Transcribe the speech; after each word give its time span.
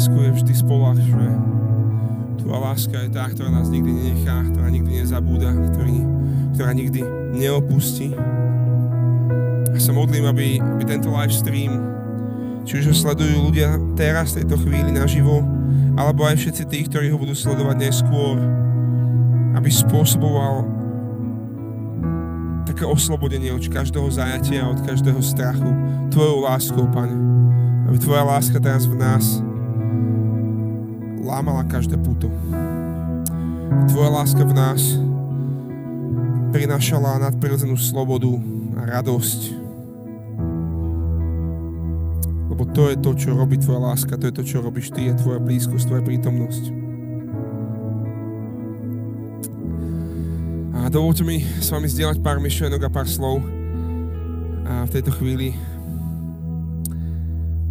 lásku 0.00 0.16
je 0.16 0.32
vždy 0.32 0.54
spolahčuje. 0.64 1.32
Tvoja 2.40 2.72
láska 2.72 3.04
je 3.04 3.12
tá, 3.12 3.28
ktorá 3.28 3.52
nás 3.52 3.68
nikdy 3.68 3.92
nenechá, 3.92 4.48
ktorá 4.48 4.72
nikdy 4.72 5.04
nezabúda, 5.04 5.52
ktorý, 5.52 6.00
ktorá 6.56 6.72
nikdy 6.72 7.04
neopustí. 7.36 8.16
A 9.68 9.76
sa 9.76 9.92
modlím, 9.92 10.24
aby, 10.24 10.56
aby 10.56 10.88
tento 10.88 11.12
live 11.12 11.36
stream, 11.36 11.84
či 12.64 12.80
už 12.80 12.88
ho 12.88 12.94
sledujú 12.96 13.52
ľudia 13.52 13.76
teraz, 13.92 14.32
v 14.32 14.40
tejto 14.40 14.56
chvíli 14.64 14.88
naživo, 14.88 15.44
alebo 16.00 16.24
aj 16.24 16.48
všetci 16.48 16.64
tí, 16.64 16.88
ktorí 16.88 17.12
ho 17.12 17.20
budú 17.20 17.36
sledovať 17.36 17.76
neskôr, 17.76 18.40
aby 19.52 19.68
spôsoboval 19.68 20.64
také 22.64 22.88
oslobodenie 22.88 23.52
od 23.52 23.68
každého 23.68 24.08
zajatia, 24.08 24.64
od 24.64 24.80
každého 24.80 25.20
strachu, 25.20 25.68
Tvojou 26.08 26.48
láskou, 26.48 26.88
Pane. 26.88 27.20
Aby 27.84 28.00
Tvoja 28.00 28.24
láska 28.24 28.56
teraz 28.56 28.88
v 28.88 28.96
nás 28.96 29.44
lámala 31.30 31.62
každé 31.70 31.94
puto. 32.02 32.26
Tvoja 33.86 34.10
láska 34.10 34.42
v 34.42 34.54
nás 34.54 34.98
prinášala 36.50 37.22
nadprirodzenú 37.30 37.78
slobodu 37.78 38.34
a 38.74 38.98
radosť. 38.98 39.40
Lebo 42.50 42.66
to 42.74 42.90
je 42.90 42.96
to, 42.98 43.10
čo 43.14 43.38
robí 43.38 43.54
Tvoja 43.62 43.94
láska, 43.94 44.18
to 44.18 44.26
je 44.26 44.34
to, 44.34 44.42
čo 44.42 44.58
robíš 44.58 44.90
Ty, 44.90 45.14
je 45.14 45.20
Tvoja 45.22 45.38
blízkosť, 45.38 45.86
Tvoja 45.86 46.02
prítomnosť. 46.02 46.64
A 50.74 50.90
dovolte 50.90 51.22
mi 51.22 51.38
s 51.38 51.70
vami 51.70 51.86
zdieľať 51.86 52.18
pár 52.18 52.42
myšlenok 52.42 52.82
a 52.82 52.90
pár 52.90 53.06
slov 53.06 53.38
a 54.66 54.82
v 54.86 54.90
tejto 54.90 55.14
chvíli. 55.14 55.54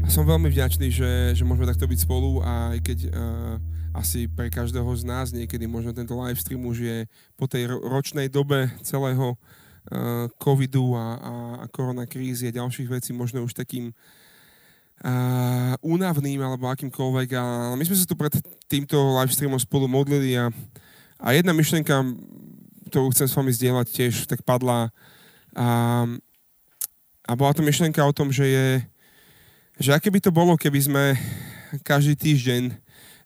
A 0.10 0.18
som 0.18 0.26
veľmi 0.26 0.50
vďačný, 0.50 0.90
že, 0.90 1.38
že 1.38 1.46
môžeme 1.46 1.70
takto 1.70 1.86
byť 1.86 2.02
spolu 2.02 2.42
a 2.42 2.74
aj 2.74 2.82
keď 2.82 3.00
uh, 3.14 3.62
asi 3.94 4.26
pre 4.26 4.50
každého 4.50 4.90
z 4.98 5.06
nás 5.06 5.30
niekedy 5.30 5.70
možno 5.70 5.94
tento 5.94 6.18
live 6.18 6.42
stream 6.42 6.66
už 6.66 6.82
je 6.82 6.98
po 7.38 7.46
tej 7.46 7.70
ročnej 7.70 8.26
dobe 8.26 8.74
celého 8.82 9.38
uh, 9.38 10.26
covidu 10.42 10.98
a, 10.98 11.06
a, 11.14 11.34
a 11.62 11.66
koronakrízy 11.70 12.50
a 12.50 12.58
ďalších 12.58 12.90
vecí 12.90 13.14
možno 13.14 13.46
už 13.46 13.54
takým 13.54 13.94
uh, 15.06 15.78
alebo 15.78 16.66
akýmkoľvek. 16.74 17.30
Ale 17.38 17.78
my 17.78 17.86
sme 17.86 18.02
sa 18.02 18.10
tu 18.10 18.18
pred 18.18 18.34
týmto 18.66 18.98
live 19.14 19.30
streamom 19.30 19.62
spolu 19.62 19.86
modlili 19.86 20.34
a, 20.42 20.50
a 21.22 21.38
jedna 21.38 21.54
myšlenka, 21.54 22.02
ktorú 22.90 23.14
chcem 23.14 23.30
s 23.30 23.38
vami 23.38 23.54
zdieľať 23.54 23.86
tiež, 23.94 24.26
tak 24.26 24.42
padla 24.42 24.90
a, 25.54 25.70
a 27.30 27.32
bola 27.38 27.54
to 27.54 27.62
myšlenka 27.62 28.02
o 28.02 28.10
tom, 28.10 28.34
že 28.34 28.50
je 28.50 28.68
že 29.80 29.96
aké 29.96 30.12
by 30.12 30.20
to 30.20 30.32
bolo, 30.36 30.60
keby 30.60 30.80
sme 30.84 31.04
každý 31.88 32.20
týždeň 32.20 32.76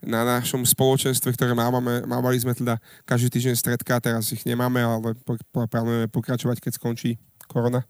na 0.04 0.22
našom 0.22 0.62
spoločenstve, 0.62 1.34
ktoré 1.34 1.56
máme, 1.58 2.06
mávali 2.06 2.38
sme 2.38 2.54
teda 2.54 2.78
každý 3.08 3.34
týždeň 3.40 3.56
stredka, 3.58 4.04
teraz 4.04 4.30
ich 4.36 4.46
nemáme, 4.46 4.84
ale 4.84 5.18
plánujeme 5.50 6.12
pokračovať, 6.12 6.62
keď 6.62 6.72
skončí 6.78 7.18
korona. 7.48 7.82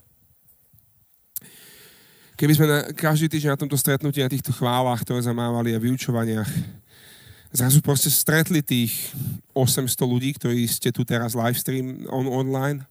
Keby 2.40 2.54
sme 2.54 2.66
na, 2.70 2.80
každý 2.96 3.30
týždeň 3.30 3.58
na 3.58 3.62
tomto 3.62 3.78
stretnutí, 3.78 4.22
na 4.22 4.32
týchto 4.32 4.54
chválach, 4.56 5.02
ktoré 5.04 5.26
sme 5.26 5.38
mávali 5.38 5.74
a 5.74 5.82
vyučovaniach, 5.82 6.50
zrazu 7.54 7.82
proste 7.82 8.10
stretli 8.10 8.64
tých 8.66 8.94
800 9.54 9.90
ľudí, 10.08 10.34
ktorí 10.38 10.66
ste 10.70 10.90
tu 10.90 11.06
teraz 11.06 11.38
live 11.38 11.58
stream 11.58 12.06
on, 12.10 12.26
online, 12.30 12.82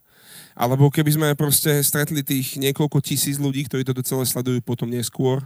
alebo 0.52 0.92
keby 0.92 1.10
sme 1.14 1.28
proste 1.38 1.80
stretli 1.80 2.20
tých 2.20 2.58
niekoľko 2.58 3.00
tisíc 3.00 3.40
ľudí, 3.40 3.66
ktorí 3.66 3.82
toto 3.86 4.04
celé 4.04 4.26
sledujú 4.26 4.60
potom 4.62 4.90
neskôr, 4.90 5.42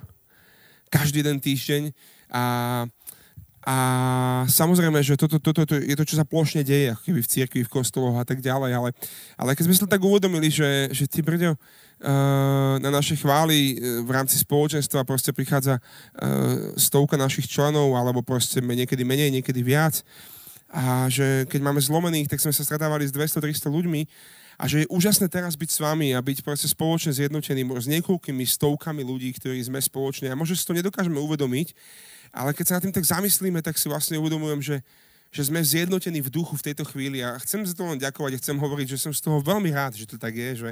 každý 0.91 1.23
den 1.23 1.39
týždeň 1.43 1.91
a 2.31 2.45
a 3.67 3.77
samozrejme, 4.47 5.03
že 5.03 5.19
toto, 5.19 5.43
toto, 5.43 5.67
toto 5.67 5.75
je 5.75 5.91
to, 5.99 6.07
čo 6.07 6.15
sa 6.15 6.23
plošne 6.23 6.63
deje, 6.63 6.95
ako 6.95 7.03
keby 7.03 7.19
v 7.19 7.31
cirkvi, 7.35 7.61
v 7.67 7.73
kostoloch 7.75 8.15
a 8.15 8.23
tak 8.23 8.39
ďalej, 8.39 8.71
ale, 8.71 8.91
ale 9.35 9.59
keď 9.59 9.67
sme 9.67 9.75
to 9.83 9.91
tak 9.91 9.99
uvedomili, 10.07 10.55
že, 10.55 10.87
že 10.95 11.11
ty 11.11 11.19
brďo, 11.19 11.59
uh, 11.59 12.79
na 12.79 12.95
naše 12.95 13.19
chvály 13.19 13.75
uh, 13.75 14.07
v 14.07 14.11
rámci 14.15 14.39
spoločenstva 14.39 15.03
proste 15.03 15.35
prichádza 15.35 15.83
uh, 15.83 16.79
stovka 16.79 17.19
našich 17.19 17.51
členov, 17.51 17.91
alebo 17.99 18.23
proste 18.23 18.63
niekedy 18.63 19.03
menej, 19.03 19.35
niekedy 19.35 19.67
viac, 19.67 19.99
a 20.71 21.11
že 21.11 21.51
keď 21.51 21.61
máme 21.67 21.83
zlomených, 21.83 22.31
tak 22.31 22.39
sme 22.39 22.55
sa 22.55 22.63
stretávali 22.63 23.03
s 23.03 23.11
200-300 23.11 23.67
ľuďmi 23.67 24.01
a 24.57 24.65
že 24.65 24.85
je 24.85 24.93
úžasné 24.93 25.29
teraz 25.29 25.53
byť 25.53 25.69
s 25.69 25.79
vami 25.85 26.17
a 26.17 26.25
byť 26.25 26.41
proste 26.41 26.65
spoločne 26.65 27.13
zjednotení 27.13 27.61
s 27.61 27.87
niekoľkými 27.93 28.45
stovkami 28.49 29.05
ľudí, 29.05 29.29
ktorí 29.37 29.61
sme 29.61 29.77
spoločne. 29.77 30.33
A 30.33 30.39
možno 30.39 30.57
si 30.57 30.65
to 30.65 30.73
nedokážeme 30.73 31.21
uvedomiť, 31.21 31.77
ale 32.33 32.57
keď 32.57 32.65
sa 32.65 32.75
nad 32.81 32.83
tým 32.89 32.97
tak 32.97 33.05
zamyslíme, 33.05 33.61
tak 33.61 33.77
si 33.77 33.87
vlastne 33.93 34.17
uvedomujem, 34.17 34.65
že, 34.65 34.77
že 35.29 35.53
sme 35.53 35.61
zjednotení 35.61 36.25
v 36.25 36.33
duchu 36.33 36.57
v 36.57 36.73
tejto 36.73 36.89
chvíli. 36.89 37.21
A 37.21 37.37
chcem 37.45 37.61
za 37.69 37.77
to 37.77 37.85
len 37.85 38.01
ďakovať 38.01 38.33
a 38.33 38.41
chcem 38.41 38.57
hovoriť, 38.57 38.97
že 38.97 39.03
som 39.05 39.13
z 39.13 39.21
toho 39.21 39.45
veľmi 39.45 39.69
rád, 39.77 40.01
že 40.01 40.09
to 40.09 40.17
tak 40.17 40.33
je, 40.33 40.65
že, 40.65 40.71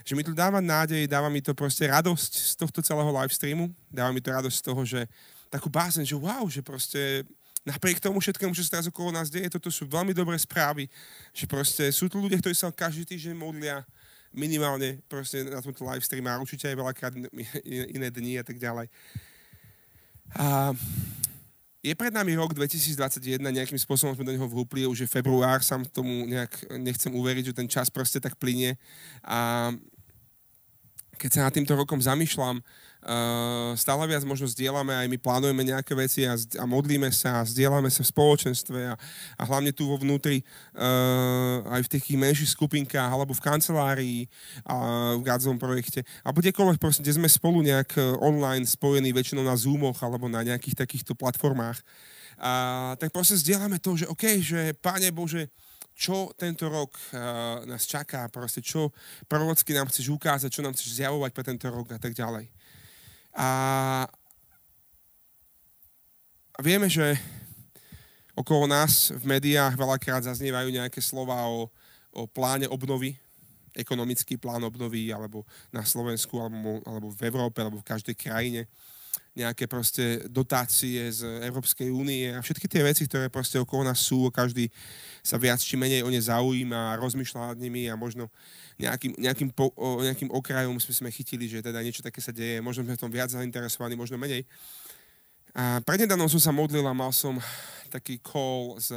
že 0.00 0.12
mi 0.16 0.24
to 0.24 0.32
dáva 0.32 0.64
nádej, 0.64 1.04
dáva 1.04 1.28
mi 1.28 1.44
to 1.44 1.52
proste 1.52 1.84
radosť 1.84 2.32
z 2.32 2.52
tohto 2.56 2.80
celého 2.80 3.12
live 3.12 3.32
streamu, 3.36 3.68
dáva 3.92 4.16
mi 4.16 4.24
to 4.24 4.32
radosť 4.32 4.56
z 4.56 4.64
toho, 4.64 4.82
že 4.88 5.00
takú 5.52 5.68
bázen, 5.68 6.08
že 6.08 6.16
wow, 6.16 6.48
že 6.48 6.64
proste 6.64 7.22
napriek 7.66 7.98
tomu 7.98 8.22
všetkému, 8.22 8.54
čo 8.54 8.62
sa 8.62 8.78
teraz 8.78 8.86
okolo 8.86 9.10
nás 9.10 9.26
deje, 9.26 9.50
toto 9.50 9.68
sú 9.74 9.90
veľmi 9.90 10.14
dobré 10.14 10.38
správy, 10.38 10.86
že 11.34 11.50
proste 11.50 11.90
sú 11.90 12.06
tu 12.06 12.22
ľudia, 12.22 12.38
ktorí 12.38 12.54
sa 12.54 12.70
každý 12.70 13.02
týždeň 13.02 13.34
modlia 13.34 13.82
minimálne 14.30 15.02
proste 15.10 15.42
na 15.42 15.58
tomto 15.58 15.82
live 15.82 16.04
streame 16.06 16.30
a 16.30 16.38
určite 16.38 16.70
aj 16.70 16.76
veľakrát 16.78 17.12
iné 17.66 18.08
dni 18.14 18.38
a 18.38 18.44
tak 18.46 18.62
ďalej. 18.62 18.86
A 20.38 20.70
je 21.86 21.94
pred 21.94 22.10
nami 22.10 22.34
rok 22.34 22.50
2021, 22.50 23.38
nejakým 23.38 23.78
spôsobom 23.78 24.10
sme 24.14 24.26
do 24.26 24.34
neho 24.34 24.50
vhúpli, 24.50 24.90
už 24.90 25.06
je 25.06 25.08
február, 25.08 25.62
sám 25.62 25.86
tomu 25.86 26.26
nejak 26.26 26.50
nechcem 26.82 27.14
uveriť, 27.14 27.50
že 27.50 27.58
ten 27.62 27.70
čas 27.70 27.86
proste 27.86 28.18
tak 28.18 28.34
plinie. 28.34 28.74
A 29.22 29.70
keď 31.16 31.30
sa 31.30 31.40
nad 31.46 31.54
týmto 31.54 31.78
rokom 31.78 32.02
zamýšľam, 32.02 32.60
Uh, 33.06 33.76
stále 33.78 34.02
viac 34.10 34.26
možno 34.26 34.50
zdieľame, 34.50 34.90
aj 34.90 35.06
my 35.06 35.18
plánujeme 35.20 35.62
nejaké 35.62 35.94
veci 35.94 36.26
a, 36.26 36.34
a 36.34 36.64
modlíme 36.66 37.06
sa 37.14 37.44
a 37.44 37.46
zdieľame 37.46 37.86
sa 37.86 38.02
v 38.02 38.10
spoločenstve 38.10 38.80
a, 38.90 38.94
a 39.38 39.42
hlavne 39.46 39.70
tu 39.70 39.86
vo 39.86 39.94
vnútri, 39.94 40.42
uh, 40.74 41.62
aj 41.70 41.86
v 41.86 41.90
tých 41.92 42.04
menších 42.18 42.50
skupinkách 42.56 43.06
alebo 43.06 43.30
v 43.30 43.44
kancelárii 43.46 44.20
a 44.66 44.74
v 45.14 45.22
Gadzovom 45.22 45.60
projekte 45.60 46.02
alebo 46.26 46.42
kdekoľvek 46.42 46.78
proste, 46.82 47.02
kde 47.02 47.16
sme 47.22 47.28
spolu 47.30 47.62
nejak 47.62 47.98
e, 47.98 48.02
online 48.18 48.66
spojení 48.66 49.10
väčšinou 49.14 49.46
na 49.46 49.54
Zoomoch 49.54 49.98
alebo 50.02 50.26
na 50.26 50.42
nejakých 50.42 50.78
takýchto 50.78 51.14
platformách. 51.14 51.78
A, 52.36 52.94
tak 53.00 53.14
proste 53.14 53.38
zdieľame 53.40 53.80
to, 53.80 53.96
že 53.96 54.10
OK, 54.10 54.24
že 54.42 54.76
Páne 54.78 55.10
Bože, 55.14 55.48
čo 55.96 56.28
tento 56.36 56.68
rok 56.68 56.92
uh, 56.92 57.64
nás 57.64 57.88
čaká, 57.88 58.28
proste 58.28 58.60
čo 58.60 58.92
prorocky 59.24 59.72
nám 59.72 59.88
chceš 59.88 60.12
ukázať, 60.12 60.52
čo 60.52 60.60
nám 60.60 60.76
chceš 60.76 61.00
zjavovať 61.00 61.32
pre 61.32 61.40
tento 61.40 61.72
rok 61.72 61.88
a 61.88 61.96
tak 61.96 62.12
ďalej. 62.12 62.52
A, 63.36 64.08
vieme, 66.64 66.88
že 66.88 67.20
okolo 68.32 68.64
nás 68.64 69.12
v 69.12 69.36
médiách 69.36 69.76
veľakrát 69.76 70.24
zaznievajú 70.24 70.72
nejaké 70.72 71.04
slova 71.04 71.36
o, 71.44 71.68
o 72.16 72.24
pláne 72.24 72.64
obnovy, 72.72 73.20
ekonomický 73.76 74.40
plán 74.40 74.64
obnovy, 74.64 75.12
alebo 75.12 75.44
na 75.68 75.84
Slovensku, 75.84 76.40
alebo, 76.40 76.80
alebo 76.88 77.12
v 77.12 77.20
Európe, 77.28 77.60
alebo 77.60 77.84
v 77.84 77.88
každej 77.92 78.16
krajine 78.16 78.64
nejaké 79.36 79.68
proste 79.68 80.24
dotácie 80.32 81.12
z 81.12 81.44
Európskej 81.44 81.92
únie 81.92 82.32
a 82.32 82.40
všetky 82.40 82.64
tie 82.64 82.80
veci, 82.80 83.04
ktoré 83.04 83.28
proste 83.28 83.60
okolo 83.60 83.84
nás 83.84 84.00
sú, 84.00 84.32
každý 84.32 84.72
sa 85.20 85.36
viac 85.36 85.60
či 85.60 85.76
menej 85.76 86.00
o 86.00 86.08
ne 86.08 86.16
zaujíma 86.16 86.96
a 86.96 86.98
rozmýšľa 86.98 87.52
nad 87.52 87.58
nimi 87.60 87.84
a 87.92 88.00
možno 88.00 88.32
nejakým, 88.80 89.12
nejakým, 89.20 89.52
po, 89.52 89.76
nejakým 90.00 90.32
okrajom 90.32 90.80
sme, 90.80 90.92
sme 91.04 91.10
chytili, 91.12 91.52
že 91.52 91.60
teda 91.60 91.84
niečo 91.84 92.00
také 92.00 92.24
sa 92.24 92.32
deje, 92.32 92.64
možno 92.64 92.88
sme 92.88 92.96
v 92.96 93.02
tom 93.04 93.12
viac 93.12 93.28
zainteresovaní, 93.28 93.92
možno 93.92 94.16
menej. 94.16 94.48
A 95.52 95.84
prednedávnom 95.84 96.32
som 96.32 96.40
sa 96.40 96.52
modlil 96.52 96.84
a 96.88 96.96
mal 96.96 97.12
som 97.12 97.36
taký 97.92 98.16
call 98.24 98.80
s 98.80 98.92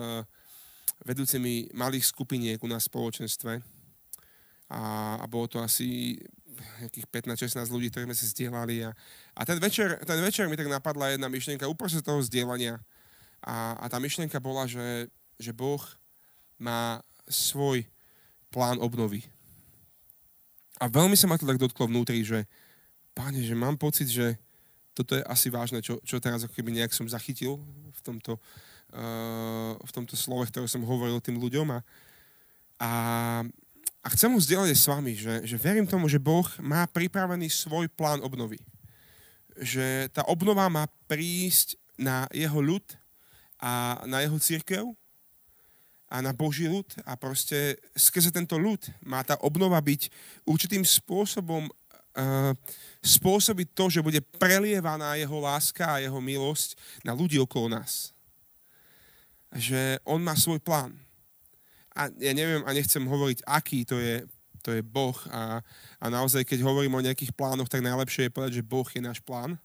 vedúcimi 1.03 1.67
malých 1.75 2.07
skupiniek 2.07 2.59
u 2.63 2.67
nás 2.67 2.87
v 2.87 2.91
spoločenstve 2.95 3.53
a, 4.71 5.15
a 5.19 5.25
bolo 5.27 5.47
to 5.47 5.59
asi 5.59 6.19
nejakých 6.83 7.05
15-16 7.09 7.73
ľudí, 7.73 7.87
ktorí 7.91 8.03
sme 8.09 8.17
si 8.17 8.25
zdieľali. 8.31 8.87
A, 8.87 8.89
a 9.35 9.41
ten, 9.43 9.57
večer, 9.59 9.99
ten 10.03 10.19
večer 10.19 10.45
mi 10.47 10.59
tak 10.59 10.67
napadla 10.67 11.13
jedna 11.13 11.31
myšlienka 11.31 11.67
uprostred 11.67 12.05
toho 12.05 12.19
zdieľania. 12.23 12.79
A, 13.43 13.79
a 13.79 13.85
tá 13.87 13.97
myšlienka 13.97 14.37
bola, 14.43 14.67
že, 14.67 15.07
že 15.39 15.55
Boh 15.55 15.81
má 16.59 16.99
svoj 17.29 17.87
plán 18.51 18.81
obnovy. 18.81 19.23
A 20.79 20.87
veľmi 20.87 21.15
sa 21.15 21.27
ma 21.27 21.35
to 21.35 21.47
tak 21.47 21.59
dotklo 21.59 21.87
vnútri, 21.91 22.23
že 22.23 22.47
páne, 23.11 23.43
že 23.43 23.55
mám 23.55 23.75
pocit, 23.75 24.07
že 24.07 24.39
toto 24.95 25.15
je 25.15 25.23
asi 25.27 25.47
vážne, 25.47 25.79
čo, 25.79 25.99
čo 26.03 26.19
teraz 26.19 26.43
ako 26.43 26.55
keby 26.55 26.75
nejak 26.75 26.91
som 26.91 27.07
zachytil 27.07 27.59
v 27.95 28.01
tomto, 28.03 28.35
uh, 28.95 29.75
v 29.79 29.91
tomto 29.95 30.15
slove, 30.19 30.47
ktoré 30.51 30.67
som 30.67 30.83
hovoril 30.83 31.23
tým 31.23 31.39
ľuďom. 31.39 31.67
A, 31.71 31.79
a 32.79 32.91
a 34.09 34.17
chcem 34.17 34.33
mu 34.33 34.41
zdieľať 34.41 34.73
s 34.73 34.89
vami, 34.89 35.13
že, 35.13 35.45
že 35.45 35.53
verím 35.61 35.85
tomu, 35.85 36.09
že 36.09 36.17
Boh 36.17 36.49
má 36.57 36.89
pripravený 36.89 37.45
svoj 37.45 37.85
plán 37.93 38.25
obnovy. 38.25 38.57
Že 39.53 40.09
tá 40.09 40.25
obnova 40.25 40.65
má 40.65 40.89
prísť 41.05 41.77
na 41.93 42.25
jeho 42.33 42.57
ľud 42.57 42.81
a 43.61 44.01
na 44.09 44.25
jeho 44.25 44.41
církev 44.41 44.81
a 46.09 46.25
na 46.25 46.33
Boží 46.33 46.65
ľud 46.65 46.89
a 47.05 47.13
proste 47.13 47.77
skrze 47.93 48.33
tento 48.33 48.57
ľud 48.57 48.81
má 49.05 49.21
tá 49.21 49.37
obnova 49.45 49.77
byť 49.77 50.09
určitým 50.41 50.81
spôsobom 50.81 51.69
uh, 51.69 52.57
spôsobiť 53.05 53.67
to, 53.77 53.93
že 53.93 54.01
bude 54.01 54.25
prelievaná 54.41 55.21
jeho 55.21 55.37
láska 55.37 55.85
a 55.85 56.01
jeho 56.01 56.17
milosť 56.17 56.73
na 57.05 57.13
ľudí 57.13 57.37
okolo 57.37 57.77
nás. 57.77 58.09
Že 59.53 60.01
on 60.01 60.17
má 60.25 60.33
svoj 60.33 60.57
plán. 60.57 60.97
A 61.99 62.07
ja 62.07 62.31
neviem 62.31 62.63
a 62.63 62.71
nechcem 62.71 63.03
hovoriť, 63.03 63.43
aký 63.43 63.83
to 63.83 63.99
je, 63.99 64.23
to 64.63 64.71
je 64.71 64.79
Boh 64.79 65.15
a, 65.27 65.59
a 65.99 66.05
naozaj, 66.07 66.47
keď 66.47 66.63
hovorím 66.63 66.95
o 66.95 67.03
nejakých 67.03 67.35
plánoch, 67.35 67.67
tak 67.67 67.83
najlepšie 67.83 68.31
je 68.31 68.35
povedať, 68.35 68.53
že 68.63 68.63
Boh 68.63 68.87
je 68.87 69.03
náš 69.03 69.19
plán. 69.19 69.59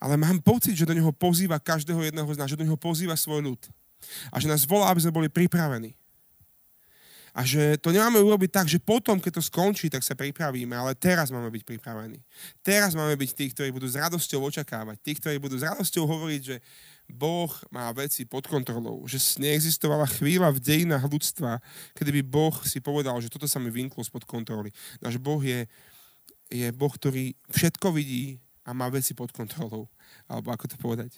Ale 0.00 0.16
mám 0.16 0.40
pocit, 0.40 0.72
že 0.72 0.88
do 0.88 0.96
neho 0.96 1.12
pozýva 1.12 1.60
každého 1.60 2.00
jedného 2.00 2.24
z 2.32 2.40
nás, 2.40 2.48
že 2.48 2.56
do 2.56 2.64
neho 2.64 2.80
pozýva 2.80 3.12
svoj 3.20 3.52
ľud. 3.52 3.60
A 4.32 4.40
že 4.40 4.48
nás 4.48 4.64
volá, 4.64 4.88
aby 4.88 5.04
sme 5.04 5.12
boli 5.12 5.28
pripravení. 5.28 5.92
A 7.30 7.46
že 7.46 7.78
to 7.78 7.94
nemáme 7.94 8.18
urobiť 8.18 8.50
tak, 8.50 8.66
že 8.66 8.82
potom, 8.82 9.22
keď 9.22 9.38
to 9.38 9.42
skončí, 9.44 9.86
tak 9.86 10.02
sa 10.02 10.18
pripravíme, 10.18 10.74
ale 10.74 10.98
teraz 10.98 11.30
máme 11.30 11.46
byť 11.46 11.62
pripravení. 11.62 12.18
Teraz 12.58 12.98
máme 12.98 13.14
byť 13.14 13.30
tí, 13.36 13.44
ktorí 13.54 13.70
budú 13.70 13.86
s 13.86 13.94
radosťou 13.94 14.50
očakávať, 14.50 14.98
tí, 14.98 15.14
ktorí 15.14 15.38
budú 15.38 15.54
s 15.54 15.62
radosťou 15.62 16.10
hovoriť, 16.10 16.42
že 16.42 16.56
Boh 17.10 17.50
má 17.74 17.90
veci 17.92 18.24
pod 18.24 18.46
kontrolou, 18.46 19.04
že 19.04 19.18
neexistovala 19.42 20.06
chvíľa 20.06 20.54
v 20.54 20.62
dejinách 20.62 21.04
ľudstva, 21.06 21.58
kedy 21.98 22.10
by 22.20 22.22
Boh 22.24 22.54
si 22.62 22.78
povedal, 22.78 23.18
že 23.18 23.30
toto 23.30 23.50
sa 23.50 23.58
mi 23.58 23.68
vynklo 23.68 24.00
spod 24.02 24.24
kontroly. 24.24 24.70
Náš 25.02 25.18
Boh 25.18 25.42
je, 25.42 25.66
je 26.48 26.68
Boh, 26.72 26.90
ktorý 26.90 27.34
všetko 27.50 27.92
vidí 27.94 28.38
a 28.64 28.70
má 28.70 28.86
veci 28.88 29.12
pod 29.12 29.34
kontrolou. 29.34 29.90
Alebo 30.30 30.54
ako 30.54 30.64
to 30.70 30.76
povedať. 30.78 31.10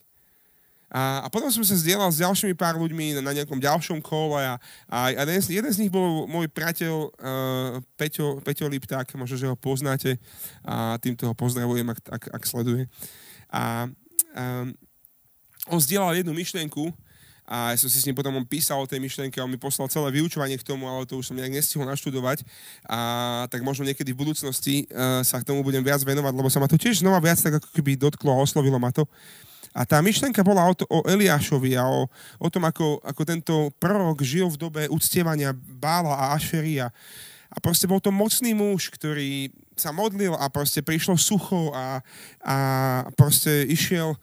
A, 0.92 1.24
a 1.24 1.26
potom 1.32 1.48
som 1.48 1.64
sa 1.64 1.72
zdieľal 1.72 2.12
s 2.12 2.20
ďalšími 2.20 2.52
pár 2.52 2.76
ľuďmi 2.76 3.16
na, 3.16 3.24
na 3.24 3.32
nejakom 3.32 3.56
ďalšom 3.56 4.04
kole 4.04 4.44
a, 4.44 4.60
a 4.92 4.98
jeden, 5.08 5.40
z, 5.40 5.48
jeden 5.56 5.72
z 5.72 5.80
nich 5.80 5.88
bol 5.88 6.28
môj 6.28 6.52
priateľ 6.52 6.94
uh, 7.08 7.80
Peťo, 7.96 8.44
Peťo 8.44 8.68
Lipták, 8.68 9.08
možno, 9.16 9.40
že 9.40 9.48
ho 9.48 9.56
poznáte 9.56 10.20
a 10.60 11.00
týmto 11.00 11.32
ho 11.32 11.32
pozdravujem, 11.32 11.88
ak, 11.88 11.98
ak, 12.12 12.22
ak 12.36 12.42
sleduje. 12.44 12.92
A 13.48 13.88
um, 14.36 14.76
on 15.70 15.78
zdieľal 15.78 16.18
jednu 16.18 16.34
myšlienku 16.34 16.90
a 17.42 17.74
ja 17.74 17.76
som 17.76 17.90
si 17.90 17.98
s 17.98 18.06
ním 18.06 18.14
potom 18.14 18.32
písal 18.46 18.78
o 18.78 18.86
tej 18.86 19.02
myšlienke 19.02 19.36
a 19.36 19.44
on 19.44 19.50
mi 19.50 19.58
poslal 19.58 19.90
celé 19.90 20.14
vyučovanie 20.14 20.54
k 20.56 20.64
tomu, 20.64 20.86
ale 20.86 21.04
to 21.04 21.18
už 21.18 21.30
som 21.30 21.36
nejak 21.36 21.52
nestihol 21.52 21.84
naštudovať. 21.90 22.46
A 22.86 22.98
tak 23.50 23.66
možno 23.66 23.82
niekedy 23.82 24.14
v 24.14 24.24
budúcnosti 24.24 24.86
uh, 24.88 25.20
sa 25.26 25.42
k 25.42 25.46
tomu 25.50 25.66
budem 25.66 25.82
viac 25.82 26.00
venovať, 26.06 26.32
lebo 26.32 26.48
sa 26.48 26.62
ma 26.62 26.70
to 26.70 26.78
tiež 26.78 27.02
znova 27.02 27.18
viac 27.18 27.36
tak 27.42 27.58
ako 27.58 27.68
keby 27.74 27.98
dotklo 27.98 28.30
a 28.30 28.40
oslovilo 28.40 28.78
ma 28.78 28.94
to. 28.94 29.04
A 29.74 29.82
tá 29.88 29.98
myšlenka 30.04 30.44
bola 30.44 30.68
o, 30.68 30.72
to, 30.76 30.84
o 30.86 31.02
Eliášovi 31.08 31.76
a 31.76 31.88
o, 31.88 32.06
o 32.38 32.48
tom, 32.52 32.68
ako, 32.68 33.00
ako 33.02 33.22
tento 33.24 33.54
prorok 33.80 34.20
žil 34.20 34.46
v 34.52 34.60
dobe 34.60 34.82
uctievania 34.92 35.56
Bála 35.56 36.12
a 36.12 36.24
Ašeria. 36.36 36.92
A 37.52 37.56
proste 37.60 37.88
bol 37.88 38.00
to 38.00 38.12
mocný 38.12 38.56
muž, 38.56 38.88
ktorý 38.92 39.52
sa 39.76 39.92
modlil 39.92 40.36
a 40.36 40.48
proste 40.52 40.84
prišlo 40.84 41.16
sucho 41.16 41.72
a, 41.72 42.00
a 42.44 42.56
proste 43.16 43.64
išiel 43.68 44.16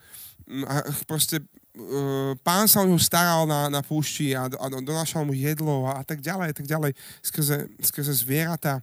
proste 1.06 1.38
uh, 1.78 2.34
pán 2.42 2.66
sa 2.66 2.82
o 2.82 2.90
ňu 2.90 2.98
staral 2.98 3.46
na, 3.46 3.70
na 3.70 3.82
púšti 3.86 4.34
a, 4.34 4.50
a 4.50 4.66
donášal 4.82 5.22
mu 5.22 5.38
jedlo 5.38 5.86
a, 5.86 6.02
a 6.02 6.04
tak 6.04 6.20
ďalej, 6.26 6.48
a 6.50 6.56
tak 6.58 6.68
ďalej, 6.68 6.92
skrze, 7.22 7.58
skrze 7.80 8.14
zvieratá. 8.26 8.82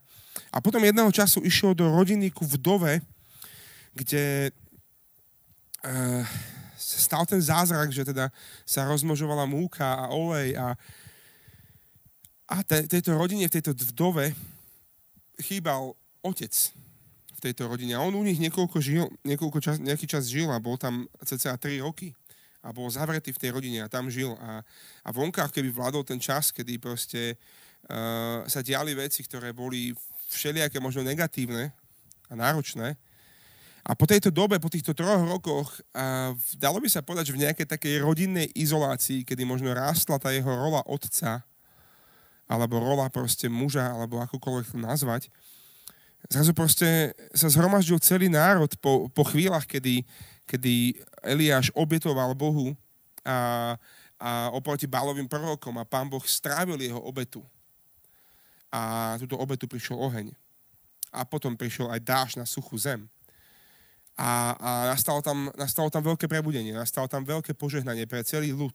A 0.54 0.62
potom 0.62 0.78
jedného 0.84 1.10
času 1.10 1.42
išiel 1.42 1.74
do 1.74 1.90
rodiny 1.90 2.30
ku 2.30 2.46
vdove, 2.46 3.02
kde 3.98 4.54
uh, 5.82 6.22
stal 6.78 7.26
ten 7.26 7.42
zázrak, 7.42 7.90
že 7.90 8.06
teda 8.06 8.30
sa 8.62 8.86
rozmožovala 8.86 9.48
múka 9.48 10.06
a 10.06 10.14
olej 10.14 10.54
a, 10.54 10.78
a 12.46 12.56
te, 12.62 12.86
tejto 12.86 13.18
rodine, 13.18 13.50
v 13.50 13.54
tejto 13.58 13.74
vdove 13.74 14.30
chýbal 15.42 15.92
otec 16.22 16.52
v 17.36 17.44
tejto 17.50 17.68
rodine. 17.68 17.94
A 17.94 18.00
on 18.00 18.16
u 18.16 18.24
nich 18.24 18.40
niekoľko, 18.40 18.80
žil, 18.80 19.12
niekoľko 19.22 19.58
čas, 19.60 19.76
nejaký 19.76 20.08
čas 20.08 20.26
žil 20.26 20.48
a 20.48 20.56
bol 20.56 20.80
tam 20.80 21.04
cca 21.20 21.54
3 21.60 21.84
roky 21.84 22.16
a 22.64 22.72
bol 22.72 22.88
zavretý 22.88 23.30
v 23.30 23.40
tej 23.40 23.50
rodine 23.52 23.84
a 23.84 23.92
tam 23.92 24.08
žil. 24.08 24.34
A, 24.40 24.64
a 25.04 25.08
vonkách, 25.12 25.52
keby 25.52 25.68
vládol 25.70 26.02
ten 26.02 26.18
čas, 26.18 26.50
kedy 26.50 26.80
proste 26.80 27.36
uh, 27.36 28.42
sa 28.48 28.64
diali 28.64 28.96
veci, 28.96 29.22
ktoré 29.22 29.52
boli 29.52 29.92
všelijaké 30.32 30.80
možno 30.82 31.06
negatívne 31.06 31.70
a 32.26 32.34
náročné, 32.34 32.98
a 33.86 33.94
po 33.94 34.02
tejto 34.02 34.34
dobe, 34.34 34.58
po 34.58 34.66
týchto 34.66 34.98
troch 34.98 35.22
rokoch, 35.22 35.78
a 35.94 36.34
dalo 36.58 36.82
by 36.82 36.90
sa 36.90 37.06
povedať, 37.06 37.30
že 37.30 37.36
v 37.38 37.42
nejakej 37.46 37.70
takej 37.70 38.02
rodinnej 38.02 38.50
izolácii, 38.50 39.22
kedy 39.22 39.46
možno 39.46 39.70
rástla 39.70 40.18
tá 40.18 40.34
jeho 40.34 40.50
rola 40.50 40.82
otca, 40.90 41.46
alebo 42.50 42.82
rola 42.82 43.06
proste 43.06 43.46
muža, 43.46 43.94
alebo 43.94 44.18
akokoľvek 44.18 44.74
to 44.74 44.78
nazvať, 44.82 45.30
zrazu 46.30 46.52
proste 46.54 47.12
sa 47.34 47.48
zhromaždil 47.50 47.98
celý 48.02 48.26
národ 48.30 48.70
po, 48.78 49.10
po 49.10 49.22
chvíľach, 49.26 49.66
kedy, 49.66 50.02
kedy 50.46 50.96
Eliáš 51.22 51.74
obetoval 51.74 52.34
Bohu 52.34 52.74
a, 53.26 53.74
a 54.18 54.30
oproti 54.54 54.86
Bálovým 54.86 55.26
prorokom 55.26 55.76
a 55.78 55.88
pán 55.88 56.06
Boh 56.10 56.22
strávil 56.24 56.78
jeho 56.80 57.00
obetu. 57.02 57.42
A 58.70 59.14
túto 59.22 59.38
obetu 59.38 59.70
prišiel 59.70 59.96
oheň. 59.96 60.34
A 61.14 61.22
potom 61.24 61.54
prišiel 61.54 61.88
aj 61.90 62.00
dáš 62.02 62.30
na 62.36 62.44
suchú 62.44 62.76
zem 62.76 63.08
a, 64.16 64.56
a 64.56 64.70
nastalo, 64.96 65.20
tam, 65.20 65.52
nastalo 65.60 65.92
tam 65.92 66.00
veľké 66.00 66.24
prebudenie, 66.24 66.72
nastalo 66.72 67.04
tam 67.04 67.22
veľké 67.22 67.52
požehnanie 67.52 68.08
pre 68.08 68.24
celý 68.24 68.56
ľud. 68.56 68.72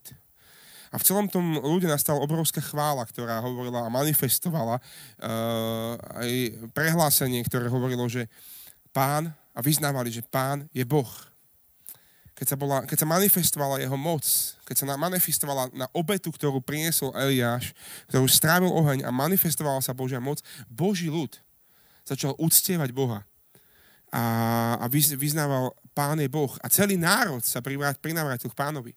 A 0.92 1.00
v 1.00 1.06
celom 1.08 1.24
tom 1.24 1.56
ľude 1.56 1.88
nastala 1.88 2.20
obrovská 2.20 2.60
chvála, 2.60 3.08
ktorá 3.08 3.40
hovorila 3.40 3.88
a 3.88 3.92
manifestovala 3.92 4.76
uh, 4.76 5.96
aj 6.20 6.30
prehlásenie, 6.76 7.40
ktoré 7.48 7.72
hovorilo, 7.72 8.04
že 8.12 8.28
pán, 8.92 9.32
a 9.52 9.60
vyznávali, 9.60 10.12
že 10.12 10.24
pán 10.24 10.68
je 10.72 10.84
Boh. 10.84 11.08
Keď 12.32 12.46
sa, 12.48 12.56
bola, 12.56 12.78
keď 12.88 13.04
sa 13.04 13.08
manifestovala 13.08 13.80
jeho 13.80 13.94
moc, 13.96 14.24
keď 14.64 14.76
sa 14.76 14.86
manifestovala 14.96 15.68
na 15.76 15.86
obetu, 15.92 16.32
ktorú 16.32 16.64
priniesol 16.64 17.12
Eliáš, 17.12 17.76
ktorú 18.08 18.24
strávil 18.24 18.72
oheň 18.72 19.04
a 19.04 19.12
manifestovala 19.12 19.84
sa 19.84 19.92
Božia 19.92 20.18
moc, 20.18 20.40
Boží 20.66 21.12
ľud 21.12 21.36
začal 22.08 22.32
uctievať 22.40 22.90
Boha 22.90 23.22
a, 24.12 24.24
a 24.80 24.84
vyznával 24.92 25.76
Pán 25.92 26.20
je 26.20 26.28
Boh. 26.28 26.52
A 26.64 26.72
celý 26.72 26.96
národ 26.96 27.44
sa 27.44 27.60
prinavrátil 28.00 28.48
k 28.48 28.58
pánovi. 28.58 28.92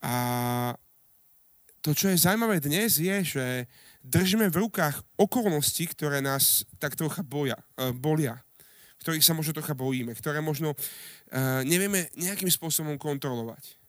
A 0.00 0.72
to, 1.80 1.96
čo 1.96 2.12
je 2.12 2.20
zaujímavé 2.20 2.60
dnes, 2.60 3.00
je, 3.00 3.16
že 3.24 3.44
držíme 4.04 4.52
v 4.52 4.68
rukách 4.68 5.00
okolnosti, 5.16 5.84
ktoré 5.92 6.20
nás 6.20 6.68
tak 6.76 6.96
trocha 6.96 7.24
boja, 7.24 7.56
uh, 7.80 7.92
bolia, 7.92 8.36
ktorých 9.00 9.24
sa 9.24 9.32
možno 9.32 9.56
trocha 9.56 9.72
bojíme, 9.72 10.12
ktoré 10.12 10.44
možno 10.44 10.76
uh, 10.76 11.64
nevieme 11.64 12.12
nejakým 12.16 12.48
spôsobom 12.52 13.00
kontrolovať. 13.00 13.80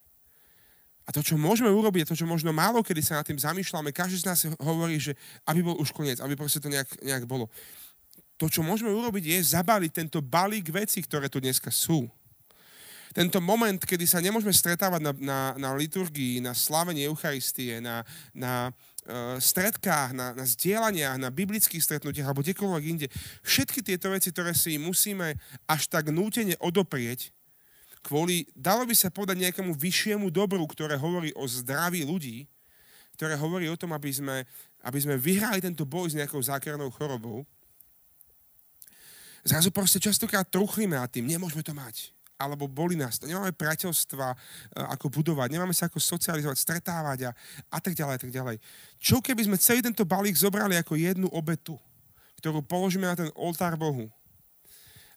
A 1.03 1.09
to, 1.11 1.25
čo 1.25 1.35
môžeme 1.35 1.67
urobiť, 1.67 2.07
to, 2.07 2.15
čo 2.15 2.29
možno 2.29 2.55
málo 2.55 2.85
kedy 2.85 3.01
sa 3.03 3.19
nad 3.19 3.27
tým 3.27 3.35
zamýšľame, 3.35 3.91
každý 3.91 4.21
z 4.21 4.27
nás 4.27 4.39
hovorí, 4.61 5.01
že 5.01 5.17
aby 5.49 5.59
bol 5.65 5.75
už 5.81 5.91
koniec, 5.91 6.21
aby 6.23 6.37
proste 6.37 6.61
to 6.61 6.71
nejak, 6.71 6.87
nejak 7.03 7.27
bolo 7.27 7.51
to, 8.41 8.49
čo 8.49 8.65
môžeme 8.65 8.89
urobiť, 8.89 9.37
je 9.37 9.53
zabaliť 9.53 9.91
tento 9.93 10.17
balík 10.17 10.73
veci, 10.73 10.97
ktoré 11.05 11.29
tu 11.29 11.37
dneska 11.37 11.69
sú. 11.69 12.09
Tento 13.11 13.43
moment, 13.43 13.75
kedy 13.75 14.07
sa 14.07 14.23
nemôžeme 14.23 14.55
stretávať 14.55 15.03
na, 15.03 15.11
na, 15.19 15.39
na 15.59 15.69
liturgii, 15.75 16.39
na 16.39 16.55
slavenie 16.55 17.03
Eucharistie, 17.11 17.83
na, 17.83 18.07
na 18.31 18.71
uh, 18.71 19.35
stredkách, 19.35 20.15
na, 20.15 20.31
na 20.31 20.45
zdieľaniach, 20.47 21.19
na 21.19 21.27
biblických 21.27 21.83
stretnutiach 21.83 22.31
alebo 22.31 22.39
kdekoľvek 22.39 22.83
inde. 22.87 23.07
Všetky 23.43 23.83
tieto 23.83 24.07
veci, 24.15 24.31
ktoré 24.31 24.55
si 24.55 24.79
musíme 24.79 25.35
až 25.67 25.91
tak 25.91 26.07
nútene 26.07 26.55
odoprieť, 26.63 27.35
kvôli, 27.99 28.47
dalo 28.55 28.87
by 28.87 28.95
sa 28.95 29.11
povedať 29.11 29.43
nejakému 29.43 29.75
vyššiemu 29.75 30.31
dobru, 30.31 30.63
ktoré 30.71 30.95
hovorí 30.95 31.35
o 31.35 31.43
zdraví 31.45 32.07
ľudí, 32.07 32.47
ktoré 33.19 33.35
hovorí 33.37 33.67
o 33.69 33.77
tom, 33.77 33.91
aby 33.91 34.09
sme, 34.09 34.47
aby 34.81 34.97
sme 35.03 35.19
vyhrali 35.19 35.59
tento 35.61 35.83
boj 35.85 36.15
s 36.15 36.17
nejakou 36.17 36.41
zákernou 36.41 36.89
chorobou, 36.95 37.45
zrazu 39.43 39.69
proste 39.69 39.99
častokrát 39.99 40.47
truchlíme 40.47 40.95
a 40.95 41.05
tým, 41.11 41.27
nemôžeme 41.27 41.61
to 41.61 41.75
mať. 41.75 42.15
Alebo 42.41 42.65
boli 42.65 42.97
nás. 42.97 43.21
Nemáme 43.21 43.53
priateľstva, 43.53 44.27
e, 44.33 44.37
ako 44.97 45.13
budovať, 45.13 45.53
nemáme 45.53 45.77
sa 45.77 45.85
ako 45.85 46.01
socializovať, 46.01 46.57
stretávať 46.57 47.29
a, 47.29 47.31
a 47.69 47.77
tak 47.77 47.93
ďalej, 47.93 48.15
a 48.17 48.21
tak 48.25 48.31
ďalej. 48.33 48.57
Čo 48.97 49.21
keby 49.21 49.45
sme 49.45 49.61
celý 49.61 49.85
tento 49.85 50.01
balík 50.01 50.33
zobrali 50.33 50.73
ako 50.73 50.97
jednu 50.97 51.29
obetu, 51.29 51.77
ktorú 52.41 52.65
položíme 52.65 53.05
na 53.05 53.13
ten 53.13 53.29
oltár 53.37 53.77
Bohu 53.77 54.09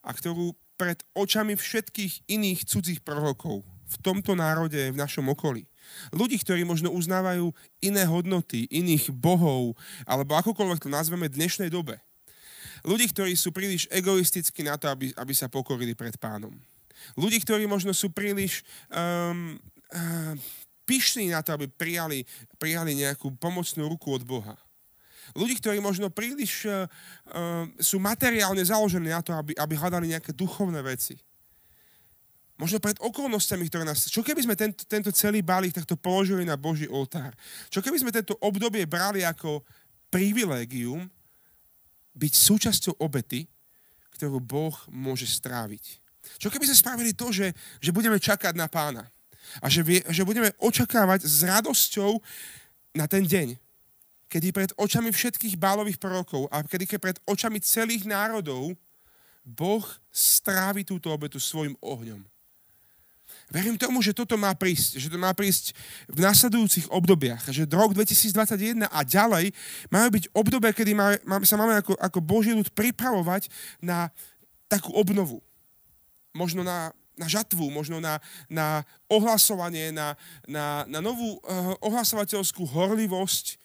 a 0.05 0.13
ktorú 0.13 0.53
pred 0.77 1.01
očami 1.17 1.57
všetkých 1.57 2.29
iných 2.29 2.69
cudzích 2.69 3.01
prorokov 3.01 3.65
v 3.65 3.97
tomto 4.05 4.37
národe, 4.37 4.77
v 4.77 5.01
našom 5.01 5.25
okolí. 5.33 5.65
Ľudí, 6.13 6.37
ktorí 6.45 6.69
možno 6.69 6.93
uznávajú 6.93 7.53
iné 7.81 8.05
hodnoty, 8.05 8.69
iných 8.69 9.13
bohov, 9.13 9.77
alebo 10.05 10.37
akokoľvek 10.37 10.85
to 10.85 10.89
nazveme 10.93 11.31
dnešnej 11.31 11.73
dobe 11.73 12.05
ľudí, 12.85 13.09
ktorí 13.11 13.33
sú 13.35 13.51
príliš 13.51 13.89
egoistickí 13.89 14.61
na 14.63 14.77
to, 14.77 14.93
aby, 14.93 15.11
aby 15.17 15.33
sa 15.33 15.49
pokorili 15.49 15.97
pred 15.97 16.15
pánom. 16.21 16.53
Ľudí, 17.13 17.45
ktorí 17.45 17.69
možno 17.69 17.93
sú 17.93 18.09
príliš 18.09 18.65
um, 18.89 19.61
uh, 19.93 20.35
pyšní 20.89 21.33
na 21.33 21.45
to, 21.45 21.57
aby 21.57 21.69
prijali, 21.69 22.25
prijali 22.57 22.97
nejakú 22.97 23.33
pomocnú 23.37 23.89
ruku 23.89 24.13
od 24.13 24.25
Boha. 24.25 24.57
Ľudí, 25.33 25.57
ktorí 25.57 25.81
možno 25.81 26.13
príliš 26.13 26.69
uh, 26.69 26.85
sú 27.81 27.97
materiálne 27.97 28.61
založení 28.61 29.09
na 29.09 29.25
to, 29.25 29.33
aby, 29.33 29.57
aby 29.57 29.73
hľadali 29.73 30.13
nejaké 30.13 30.37
duchovné 30.37 30.85
veci. 30.85 31.17
Možno 32.55 32.79
pred 32.79 32.95
okolnostiami, 33.03 33.67
ktoré 33.67 33.83
nás... 33.83 34.07
Čo 34.07 34.23
keby 34.23 34.47
sme 34.47 34.55
tento, 34.55 34.87
tento 34.87 35.11
celý 35.11 35.43
balík 35.43 35.75
takto 35.75 35.99
položili 35.99 36.47
na 36.47 36.55
Boží 36.55 36.87
oltár? 36.87 37.35
Čo 37.67 37.83
keby 37.83 37.99
sme 37.99 38.15
tento 38.15 38.39
obdobie 38.39 38.87
brali 38.87 39.27
ako 39.27 39.67
privilégium 40.07 41.11
byť 42.15 42.33
súčasťou 42.33 43.03
obety, 43.03 43.51
ktorú 44.15 44.39
Boh 44.39 44.77
môže 44.87 45.27
stráviť? 45.27 46.04
Čo 46.39 46.49
keby 46.51 46.69
sme 46.69 46.81
spravili 46.81 47.13
to, 47.13 47.31
že, 47.31 47.53
že 47.81 47.95
budeme 47.95 48.19
čakať 48.21 48.55
na 48.57 48.67
pána? 48.69 49.05
A 49.63 49.71
že, 49.71 49.85
vie, 49.85 50.01
že 50.11 50.27
budeme 50.27 50.51
očakávať 50.59 51.23
s 51.23 51.45
radosťou 51.47 52.19
na 52.97 53.07
ten 53.07 53.23
deň, 53.23 53.55
kedy 54.27 54.51
pred 54.51 54.71
očami 54.75 55.15
všetkých 55.15 55.55
bálových 55.55 56.01
prorokov 56.01 56.51
a 56.51 56.65
kedy 56.65 56.99
pred 56.99 57.17
očami 57.29 57.63
celých 57.63 58.09
národov 58.09 58.75
Boh 59.45 59.85
strávi 60.09 60.83
túto 60.83 61.13
obetu 61.13 61.37
svojim 61.37 61.77
ohňom. 61.85 62.25
Verím 63.53 63.77
tomu, 63.77 64.01
že 64.01 64.17
toto 64.17 64.41
má 64.41 64.57
prísť, 64.57 64.97
že 64.97 65.13
to 65.13 65.21
má 65.21 65.37
prísť 65.37 65.77
v 66.09 66.25
nasledujúcich 66.25 66.89
obdobiach, 66.89 67.45
že 67.53 67.69
rok 67.69 67.93
2021 67.93 68.89
a 68.89 69.01
ďalej 69.05 69.53
majú 69.93 70.09
byť 70.17 70.25
obdobia, 70.33 70.73
kedy 70.73 70.97
má, 70.97 71.13
má, 71.29 71.37
sa 71.45 71.61
máme 71.61 71.77
ako, 71.77 71.93
ako 72.01 72.19
Boží 72.25 72.57
ľud 72.57 72.73
pripravovať 72.73 73.53
na 73.85 74.09
takú 74.65 74.97
obnovu. 74.97 75.45
Možno 76.35 76.67
na, 76.67 76.91
na 77.15 77.31
žatvu, 77.31 77.71
možno 77.71 78.03
na, 78.03 78.19
na 78.51 78.83
ohlasovanie, 79.07 79.95
na, 79.95 80.19
na, 80.45 80.83
na 80.91 80.99
novú 80.99 81.39
uh, 81.41 81.79
ohlasovateľskú 81.79 82.67
horlivosť, 82.67 83.57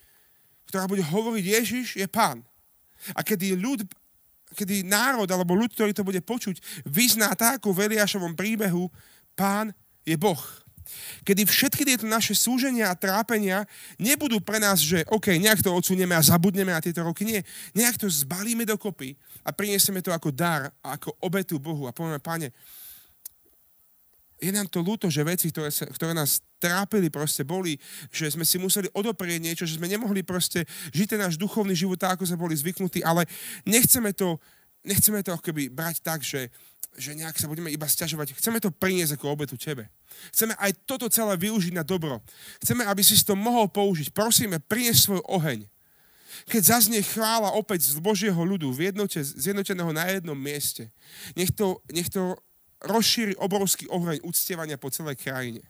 ktorá 0.70 0.86
bude 0.86 1.02
hovoriť, 1.02 1.44
Ježiš 1.44 1.86
je 1.98 2.06
pán. 2.06 2.46
A 3.18 3.26
kedy 3.26 3.58
ľud, 3.58 3.82
kedy 4.54 4.86
národ 4.86 5.26
alebo 5.26 5.58
ľud, 5.58 5.74
ktorý 5.74 5.90
to 5.90 6.06
bude 6.06 6.22
počuť, 6.22 6.86
vyzná 6.86 7.34
tak 7.34 7.58
ako 7.58 7.74
v 7.74 7.90
Eliášovom 7.90 8.38
príbehu, 8.38 8.86
Pán 9.34 9.72
je 10.04 10.14
Boh. 10.20 10.38
Kedy 11.22 11.46
všetky 11.46 11.82
tieto 11.84 12.06
naše 12.08 12.32
súženia 12.32 12.90
a 12.90 12.98
trápenia 12.98 13.68
nebudú 14.00 14.40
pre 14.40 14.58
nás, 14.58 14.80
že 14.80 15.04
OK, 15.10 15.36
nejak 15.36 15.62
to 15.62 15.74
odsunieme 15.74 16.16
a 16.16 16.22
zabudneme 16.24 16.72
na 16.72 16.82
tieto 16.82 17.04
roky. 17.04 17.24
Nie, 17.24 17.40
nejak 17.72 18.00
to 18.00 18.06
zbalíme 18.06 18.64
dokopy 18.64 19.14
a 19.44 19.50
prinesieme 19.54 20.00
to 20.04 20.10
ako 20.10 20.32
dar, 20.32 20.72
ako 20.80 21.14
obetu 21.20 21.60
Bohu 21.60 21.86
a 21.86 21.94
povieme, 21.94 22.20
Pane, 22.20 22.50
je 24.40 24.50
nám 24.50 24.66
to 24.72 24.80
ľúto, 24.80 25.12
že 25.12 25.20
veci, 25.20 25.52
ktoré, 25.52 25.68
sa, 25.68 25.84
ktoré 25.84 26.16
nás 26.16 26.40
trápili, 26.56 27.12
proste 27.12 27.44
boli, 27.44 27.76
že 28.08 28.32
sme 28.32 28.48
si 28.48 28.56
museli 28.56 28.88
odoprieť 28.96 29.40
niečo, 29.40 29.64
že 29.68 29.76
sme 29.76 29.86
nemohli 29.86 30.24
proste 30.24 30.64
žiť 30.96 31.06
ten 31.16 31.20
náš 31.20 31.36
duchovný 31.36 31.76
život 31.76 32.00
tak, 32.00 32.16
ako 32.16 32.24
sme 32.24 32.40
boli 32.40 32.56
zvyknutí, 32.56 33.04
ale 33.04 33.28
nechceme 33.68 34.16
to, 34.16 34.40
nechceme 34.84 35.20
to 35.22 35.34
akoby 35.34 35.68
brať 35.68 36.00
tak, 36.00 36.20
že, 36.24 36.48
že 36.96 37.14
nejak 37.14 37.36
sa 37.36 37.46
budeme 37.46 37.70
iba 37.70 37.86
stiažovať. 37.86 38.36
Chceme 38.36 38.58
to 38.60 38.72
priniesť 38.72 39.16
ako 39.16 39.32
obetu 39.32 39.56
Tebe. 39.56 39.88
Chceme 40.34 40.56
aj 40.56 40.74
toto 40.88 41.06
celé 41.06 41.36
využiť 41.36 41.74
na 41.76 41.84
dobro. 41.86 42.20
Chceme, 42.64 42.84
aby 42.86 43.02
si 43.04 43.16
to 43.20 43.38
mohol 43.38 43.68
použiť. 43.68 44.10
Prosíme, 44.10 44.58
prinies 44.58 45.04
svoj 45.04 45.22
oheň. 45.28 45.68
Keď 46.46 46.62
zaznie 46.62 47.02
chvála 47.02 47.52
opäť 47.58 47.90
z 47.90 47.98
Božieho 47.98 48.38
ľudu, 48.38 48.70
v 48.70 48.94
jednote, 48.94 49.18
zjednoteného 49.20 49.90
na 49.90 50.06
jednom 50.08 50.38
mieste, 50.38 50.88
nech 51.34 51.50
to, 51.50 51.82
nech 51.90 52.08
to 52.08 52.38
rozšíri 52.86 53.36
obrovský 53.36 53.90
oheň 53.90 54.24
uctievania 54.24 54.80
po 54.80 54.88
celej 54.88 55.20
krajine. 55.20 55.60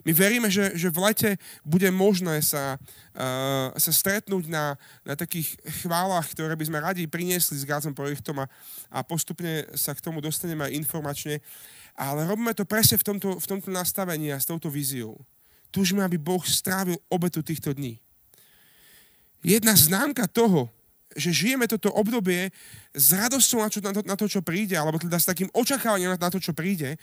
My 0.00 0.12
veríme, 0.16 0.48
že, 0.48 0.72
že 0.74 0.88
v 0.88 0.98
lete 1.04 1.30
bude 1.60 1.88
možné 1.92 2.40
sa, 2.40 2.80
uh, 3.16 3.68
sa 3.76 3.92
stretnúť 3.92 4.48
na, 4.48 4.80
na 5.04 5.12
takých 5.12 5.60
chválach, 5.84 6.24
ktoré 6.32 6.56
by 6.56 6.64
sme 6.64 6.78
radi 6.80 7.04
priniesli 7.04 7.60
s 7.60 7.68
Gázom 7.68 7.92
projektom 7.92 8.40
a, 8.40 8.46
a 8.88 9.04
postupne 9.04 9.68
sa 9.76 9.92
k 9.92 10.00
tomu 10.00 10.24
dostaneme 10.24 10.64
aj 10.64 10.76
informačne. 10.76 11.44
Ale 12.00 12.24
robíme 12.24 12.56
to 12.56 12.64
presne 12.64 12.96
v 12.96 13.04
tomto, 13.04 13.36
v 13.36 13.46
tomto 13.46 13.68
nastavení 13.68 14.32
a 14.32 14.40
s 14.40 14.48
touto 14.48 14.72
víziou. 14.72 15.20
Túžime, 15.68 16.00
aby 16.00 16.16
Boh 16.16 16.40
strávil 16.42 16.96
obetu 17.12 17.44
týchto 17.44 17.76
dní. 17.76 18.00
Jedna 19.44 19.76
známka 19.76 20.24
toho, 20.28 20.72
že 21.18 21.34
žijeme 21.34 21.66
toto 21.66 21.90
obdobie 21.90 22.54
s 22.94 23.06
radosťou 23.10 23.58
na, 23.58 23.68
čo, 23.70 23.78
na, 23.82 23.90
to, 23.90 24.00
na 24.06 24.16
to, 24.18 24.26
čo 24.30 24.40
príde, 24.46 24.78
alebo 24.78 24.98
teda 24.98 25.18
s 25.18 25.26
takým 25.26 25.50
očakávaním 25.50 26.14
na, 26.14 26.18
na 26.18 26.30
to, 26.30 26.38
čo 26.38 26.54
príde 26.54 26.94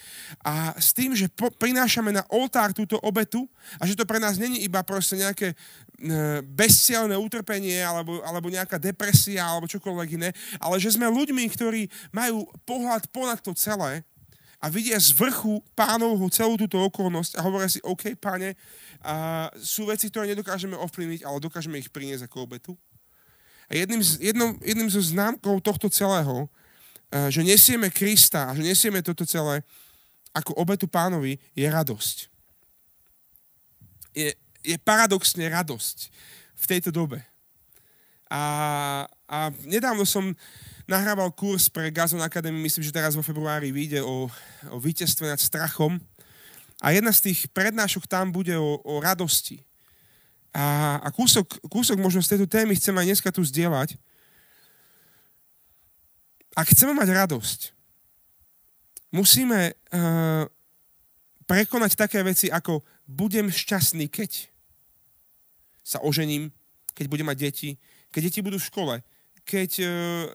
a 0.44 0.72
s 0.80 0.96
tým, 0.96 1.12
že 1.12 1.28
po, 1.28 1.52
prinášame 1.52 2.16
na 2.16 2.24
oltár 2.32 2.72
túto 2.72 2.96
obetu 3.04 3.44
a 3.80 3.84
že 3.84 4.00
to 4.00 4.08
pre 4.08 4.20
nás 4.20 4.40
není 4.40 4.64
iba 4.64 4.80
proste 4.84 5.20
nejaké 5.20 5.52
e, 5.52 5.56
bezcielné 6.44 7.20
utrpenie 7.20 7.84
alebo, 7.84 8.24
alebo 8.24 8.48
nejaká 8.48 8.80
depresia 8.80 9.44
alebo 9.44 9.68
čokoľvek 9.68 10.10
iné, 10.16 10.30
ale 10.64 10.80
že 10.80 10.96
sme 10.96 11.12
ľuďmi, 11.12 11.44
ktorí 11.52 11.92
majú 12.16 12.48
pohľad 12.64 13.12
ponad 13.12 13.44
to 13.44 13.52
celé 13.52 14.08
a 14.58 14.74
vidia 14.74 14.98
z 14.98 15.14
vrchu 15.14 15.62
pánovho 15.78 16.26
celú 16.34 16.58
túto 16.58 16.82
okolnosť 16.82 17.38
a 17.38 17.46
hovoria 17.46 17.70
si, 17.70 17.78
OK, 17.86 18.18
páne, 18.18 18.58
a 19.06 19.48
sú 19.54 19.86
veci, 19.86 20.10
ktoré 20.10 20.34
nedokážeme 20.34 20.74
ovplyvniť, 20.74 21.22
ale 21.22 21.38
dokážeme 21.38 21.78
ich 21.78 21.94
priniesť 21.94 22.26
ako 22.26 22.50
obetu. 22.50 22.74
A 23.68 23.76
jedným 23.76 24.00
z, 24.04 24.32
jednom, 24.32 24.56
jedným 24.64 24.88
zo 24.88 25.04
známkov 25.04 25.60
tohto 25.60 25.92
celého, 25.92 26.48
eh, 27.12 27.28
že 27.28 27.44
nesieme 27.44 27.92
Krista 27.92 28.52
a 28.52 28.56
že 28.56 28.64
nesieme 28.64 29.04
toto 29.04 29.28
celé 29.28 29.64
ako 30.38 30.54
obetu 30.54 30.86
pánovi, 30.86 31.42
je 31.58 31.66
radosť. 31.66 32.18
Je, 34.14 34.30
je 34.62 34.78
paradoxne 34.78 35.42
radosť 35.50 35.98
v 36.58 36.66
tejto 36.70 36.94
dobe. 36.94 37.26
A, 38.28 38.44
a 39.26 39.50
nedávno 39.66 40.04
som 40.04 40.36
nahrával 40.86 41.32
kurz 41.34 41.72
pre 41.72 41.90
Gazon 41.90 42.22
Academy, 42.22 42.60
myslím, 42.60 42.84
že 42.84 42.96
teraz 42.96 43.16
vo 43.16 43.26
februári 43.26 43.72
vyjde 43.72 44.04
o, 44.04 44.28
o 44.72 44.78
víťazstve 44.78 45.26
nad 45.28 45.40
strachom. 45.40 46.00
A 46.84 46.94
jedna 46.94 47.10
z 47.10 47.32
tých 47.32 47.50
prednášok 47.50 48.06
tam 48.06 48.30
bude 48.30 48.54
o, 48.54 48.78
o 48.84 49.02
radosti. 49.02 49.64
A, 50.58 50.98
a 51.06 51.14
kúsok, 51.14 51.62
kúsok 51.70 52.02
možno 52.02 52.26
z 52.26 52.34
tejto 52.34 52.50
témy 52.50 52.74
chcem 52.74 52.98
aj 52.98 53.06
dneska 53.06 53.30
tu 53.30 53.46
zdieľať. 53.46 53.94
Ak 56.58 56.74
chceme 56.74 56.98
mať 56.98 57.14
radosť, 57.14 57.78
musíme 59.14 59.78
uh, 59.78 60.50
prekonať 61.46 61.94
také 61.94 62.26
veci 62.26 62.50
ako 62.50 62.82
budem 63.06 63.54
šťastný, 63.54 64.10
keď 64.10 64.50
sa 65.86 66.02
ožením, 66.02 66.50
keď 66.98 67.06
budem 67.06 67.30
mať 67.30 67.38
deti, 67.38 67.70
keď 68.10 68.34
deti 68.34 68.42
budú 68.42 68.58
v 68.58 68.66
škole, 68.74 68.96
keď 69.46 69.72
uh, 69.86 69.90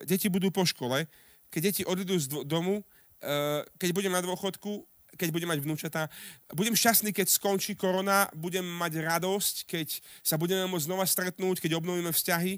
deti 0.07 0.31
budú 0.31 0.55
po 0.55 0.63
škole, 0.63 1.03
keď 1.51 1.61
deti 1.67 1.81
odídu 1.83 2.15
z 2.15 2.47
domu, 2.47 2.79
uh, 2.79 3.59
keď 3.75 3.91
budem 3.91 4.15
na 4.15 4.23
dôchodku, 4.23 4.87
keď 5.17 5.29
budem 5.29 5.49
mať 5.49 5.59
vnúčatá. 5.61 6.11
Budem 6.53 6.73
šťastný, 6.73 7.13
keď 7.13 7.29
skončí 7.29 7.77
korona, 7.77 8.27
budem 8.33 8.65
mať 8.65 9.01
radosť, 9.01 9.55
keď 9.69 9.87
sa 10.25 10.35
budeme 10.35 10.65
môcť 10.69 10.85
znova 10.89 11.05
stretnúť, 11.05 11.61
keď 11.61 11.77
obnovíme 11.77 12.09
vzťahy. 12.09 12.57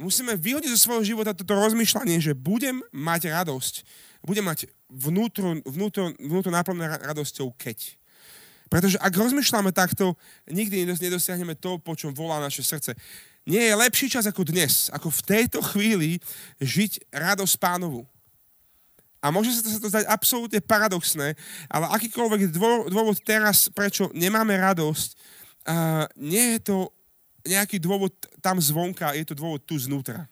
Musíme 0.00 0.38
vyhodiť 0.38 0.72
zo 0.72 0.82
svojho 0.88 1.04
života 1.04 1.36
toto 1.36 1.52
rozmýšľanie, 1.52 2.18
že 2.18 2.32
budem 2.32 2.80
mať 2.94 3.28
radosť. 3.28 3.74
Budem 4.24 4.46
mať 4.46 4.70
vnútro, 4.88 5.58
vnútro, 5.66 6.14
vnútro 6.16 6.50
náplné 6.50 7.02
radosťou, 7.02 7.52
keď. 7.58 7.98
Pretože 8.72 8.96
ak 8.96 9.12
rozmýšľame 9.12 9.68
takto, 9.68 10.16
nikdy 10.48 10.88
nedosiahneme 10.88 11.52
to, 11.60 11.76
po 11.76 11.92
čom 11.92 12.16
volá 12.16 12.40
naše 12.40 12.64
srdce. 12.64 12.96
Nie 13.44 13.68
je 13.68 13.74
lepší 13.76 14.06
čas 14.08 14.24
ako 14.24 14.48
dnes, 14.48 14.88
ako 14.94 15.10
v 15.10 15.24
tejto 15.26 15.58
chvíli 15.60 16.22
žiť 16.62 17.10
radosť 17.12 17.54
pánovu. 17.58 18.08
A 19.22 19.30
môže 19.30 19.54
sa 19.54 19.62
to, 19.62 19.86
zdať 19.86 20.10
absolútne 20.10 20.58
paradoxné, 20.58 21.38
ale 21.70 21.86
akýkoľvek 21.94 22.50
dôvod 22.90 23.16
teraz, 23.22 23.70
prečo 23.70 24.10
nemáme 24.10 24.58
radosť, 24.58 25.08
uh, 25.70 26.10
nie 26.18 26.58
je 26.58 26.60
to 26.66 26.76
nejaký 27.46 27.78
dôvod 27.78 28.10
tam 28.42 28.58
zvonka, 28.58 29.14
je 29.14 29.22
to 29.26 29.38
dôvod 29.38 29.62
tu 29.62 29.78
znútra. 29.78 30.26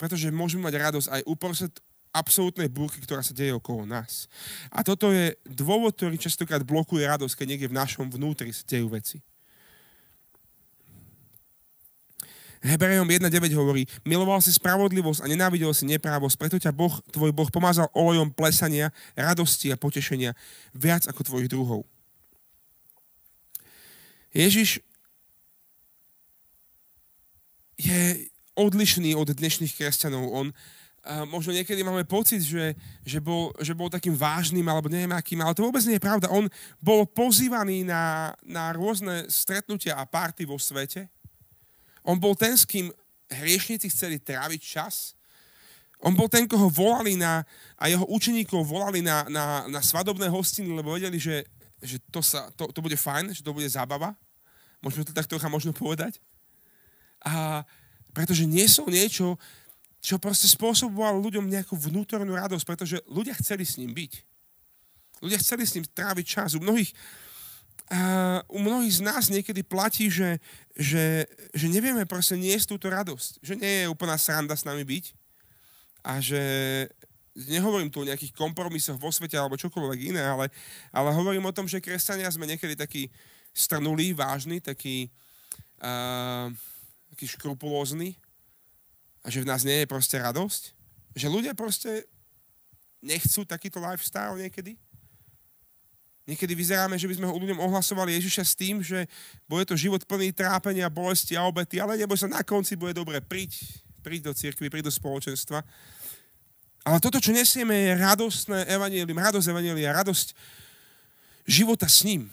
Pretože 0.00 0.32
môžeme 0.32 0.64
mať 0.64 0.74
radosť 0.80 1.08
aj 1.12 1.22
uprostred 1.28 1.74
absolútnej 2.10 2.66
búrky, 2.66 2.98
ktorá 3.04 3.22
sa 3.22 3.36
deje 3.36 3.54
okolo 3.54 3.86
nás. 3.86 4.26
A 4.72 4.82
toto 4.82 5.14
je 5.14 5.36
dôvod, 5.46 5.94
ktorý 5.94 6.18
častokrát 6.18 6.64
blokuje 6.64 7.06
radosť, 7.06 7.36
keď 7.36 7.46
niekde 7.46 7.70
v 7.70 7.78
našom 7.78 8.10
vnútri 8.10 8.50
sa 8.50 8.66
dejú 8.66 8.90
veci. 8.90 9.22
Hebrejom 12.60 13.08
1.9 13.08 13.56
hovorí, 13.56 13.88
miloval 14.04 14.44
si 14.44 14.52
spravodlivosť 14.52 15.24
a 15.24 15.30
nenávidel 15.32 15.72
si 15.72 15.88
neprávosť, 15.88 16.36
preto 16.36 16.56
ťa 16.60 16.76
Boh, 16.76 16.92
tvoj 17.08 17.32
Boh 17.32 17.48
pomazal 17.48 17.88
olejom 17.96 18.28
plesania, 18.36 18.92
radosti 19.16 19.72
a 19.72 19.80
potešenia 19.80 20.36
viac 20.76 21.08
ako 21.08 21.24
tvojich 21.24 21.48
druhov. 21.48 21.88
Ježiš 24.36 24.84
je 27.80 28.28
odlišný 28.60 29.16
od 29.16 29.32
dnešných 29.32 29.72
kresťanov. 29.72 30.28
On 30.28 30.46
uh, 30.52 31.24
možno 31.24 31.56
niekedy 31.56 31.80
máme 31.80 32.04
pocit, 32.04 32.44
že, 32.44 32.76
že, 33.08 33.24
bol, 33.24 33.56
že 33.56 33.72
bol 33.72 33.88
takým 33.88 34.12
vážnym 34.12 34.68
alebo 34.68 34.92
neviem 34.92 35.16
akým, 35.16 35.40
ale 35.40 35.56
to 35.56 35.64
vôbec 35.64 35.80
nie 35.88 35.96
je 35.96 36.04
pravda. 36.04 36.28
On 36.28 36.44
bol 36.76 37.08
pozývaný 37.08 37.88
na, 37.88 38.36
na 38.44 38.68
rôzne 38.76 39.24
stretnutia 39.32 39.96
a 39.96 40.04
párty 40.04 40.44
vo 40.44 40.60
svete. 40.60 41.08
On 42.04 42.16
bol 42.16 42.36
ten, 42.36 42.56
s 42.56 42.64
kým 42.64 42.88
hriešnici 43.30 43.88
chceli 43.92 44.18
tráviť 44.18 44.60
čas. 44.60 45.14
On 46.00 46.16
bol 46.16 46.32
ten, 46.32 46.48
koho 46.48 46.72
volali 46.72 47.14
na, 47.14 47.44
a 47.76 47.92
jeho 47.92 48.08
učeníkov 48.08 48.64
volali 48.64 49.04
na, 49.04 49.28
na, 49.28 49.68
na 49.68 49.80
svadobné 49.84 50.32
hostiny, 50.32 50.72
lebo 50.72 50.96
vedeli, 50.96 51.20
že, 51.20 51.44
že 51.84 52.00
to, 52.08 52.24
sa, 52.24 52.48
to, 52.56 52.72
to 52.72 52.80
bude 52.80 52.96
fajn, 52.96 53.36
že 53.36 53.44
to 53.44 53.52
bude 53.52 53.68
zábava. 53.68 54.16
Môžeme 54.80 55.04
to 55.04 55.12
tak 55.12 55.28
trocha 55.28 55.52
možno 55.52 55.76
povedať. 55.76 56.16
A 57.20 57.68
pretože 58.16 58.48
nie 58.48 58.64
sú 58.64 58.88
niečo, 58.88 59.36
čo 60.00 60.16
proste 60.16 60.48
spôsobovalo 60.48 61.20
ľuďom 61.20 61.44
nejakú 61.44 61.76
vnútornú 61.76 62.32
radosť, 62.32 62.64
pretože 62.64 62.96
ľudia 63.04 63.36
chceli 63.36 63.68
s 63.68 63.76
ním 63.76 63.92
byť. 63.92 64.12
Ľudia 65.20 65.38
chceli 65.44 65.68
s 65.68 65.76
ním 65.76 65.84
tráviť 65.84 66.24
čas. 66.24 66.56
U 66.56 66.64
mnohých, 66.64 66.88
u 68.46 68.58
mnohých 68.62 69.02
z 69.02 69.02
nás 69.02 69.26
niekedy 69.26 69.66
platí, 69.66 70.06
že, 70.06 70.38
že, 70.78 71.26
že 71.50 71.66
nevieme 71.66 72.06
proste 72.06 72.38
niesť 72.38 72.78
túto 72.78 72.86
radosť. 72.86 73.42
Že 73.42 73.54
nie 73.58 73.72
je 73.82 73.90
úplná 73.90 74.14
sranda 74.14 74.54
s 74.54 74.62
nami 74.62 74.86
byť 74.86 75.04
a 76.06 76.22
že 76.22 76.42
nehovorím 77.34 77.90
tu 77.90 78.02
o 78.02 78.08
nejakých 78.08 78.34
kompromisoch 78.34 78.96
vo 78.96 79.10
svete 79.10 79.36
alebo 79.36 79.58
čokoľvek 79.58 80.14
iné, 80.14 80.22
ale, 80.22 80.48
ale 80.94 81.10
hovorím 81.14 81.50
o 81.50 81.54
tom, 81.54 81.66
že 81.66 81.82
kresťania 81.82 82.30
sme 82.30 82.48
niekedy 82.48 82.78
takí 82.78 83.10
strnulí, 83.50 84.14
vážni, 84.14 84.62
takí, 84.62 85.10
uh, 85.82 86.48
takí 87.14 87.26
škrupulózni 87.26 88.14
a 89.26 89.28
že 89.28 89.42
v 89.42 89.48
nás 89.50 89.66
nie 89.66 89.82
je 89.84 89.90
proste 89.90 90.16
radosť. 90.16 90.62
Že 91.18 91.26
ľudia 91.26 91.52
proste 91.58 92.06
nechcú 93.02 93.44
takýto 93.44 93.82
lifestyle 93.82 94.38
niekedy. 94.38 94.78
Niekedy 96.30 96.54
vyzeráme, 96.54 96.94
že 96.94 97.10
by 97.10 97.18
sme 97.18 97.26
ľuďom 97.26 97.58
ohlasovali 97.58 98.14
Ježiša 98.14 98.46
s 98.46 98.54
tým, 98.54 98.78
že 98.86 99.10
bude 99.50 99.66
to 99.66 99.74
život 99.74 99.98
plný 100.06 100.30
trápenia, 100.30 100.86
bolesti 100.86 101.34
a 101.34 101.42
obety, 101.42 101.82
ale 101.82 101.98
nebo 101.98 102.14
sa 102.14 102.30
na 102.30 102.46
konci 102.46 102.78
bude 102.78 102.94
dobre, 102.94 103.18
príď, 103.18 103.50
príď 103.98 104.30
do 104.30 104.32
cirkvi, 104.32 104.70
príď 104.70 104.86
do 104.86 104.94
spoločenstva. 104.94 105.66
Ale 106.86 107.02
toto, 107.02 107.18
čo 107.18 107.34
nesieme, 107.34 107.74
je 107.74 107.98
radostné 107.98 108.62
evanílium, 108.70 109.18
radosť 109.18 109.46
evanília, 109.50 109.90
radosť 109.90 110.38
života 111.50 111.90
s 111.90 112.06
ním 112.06 112.30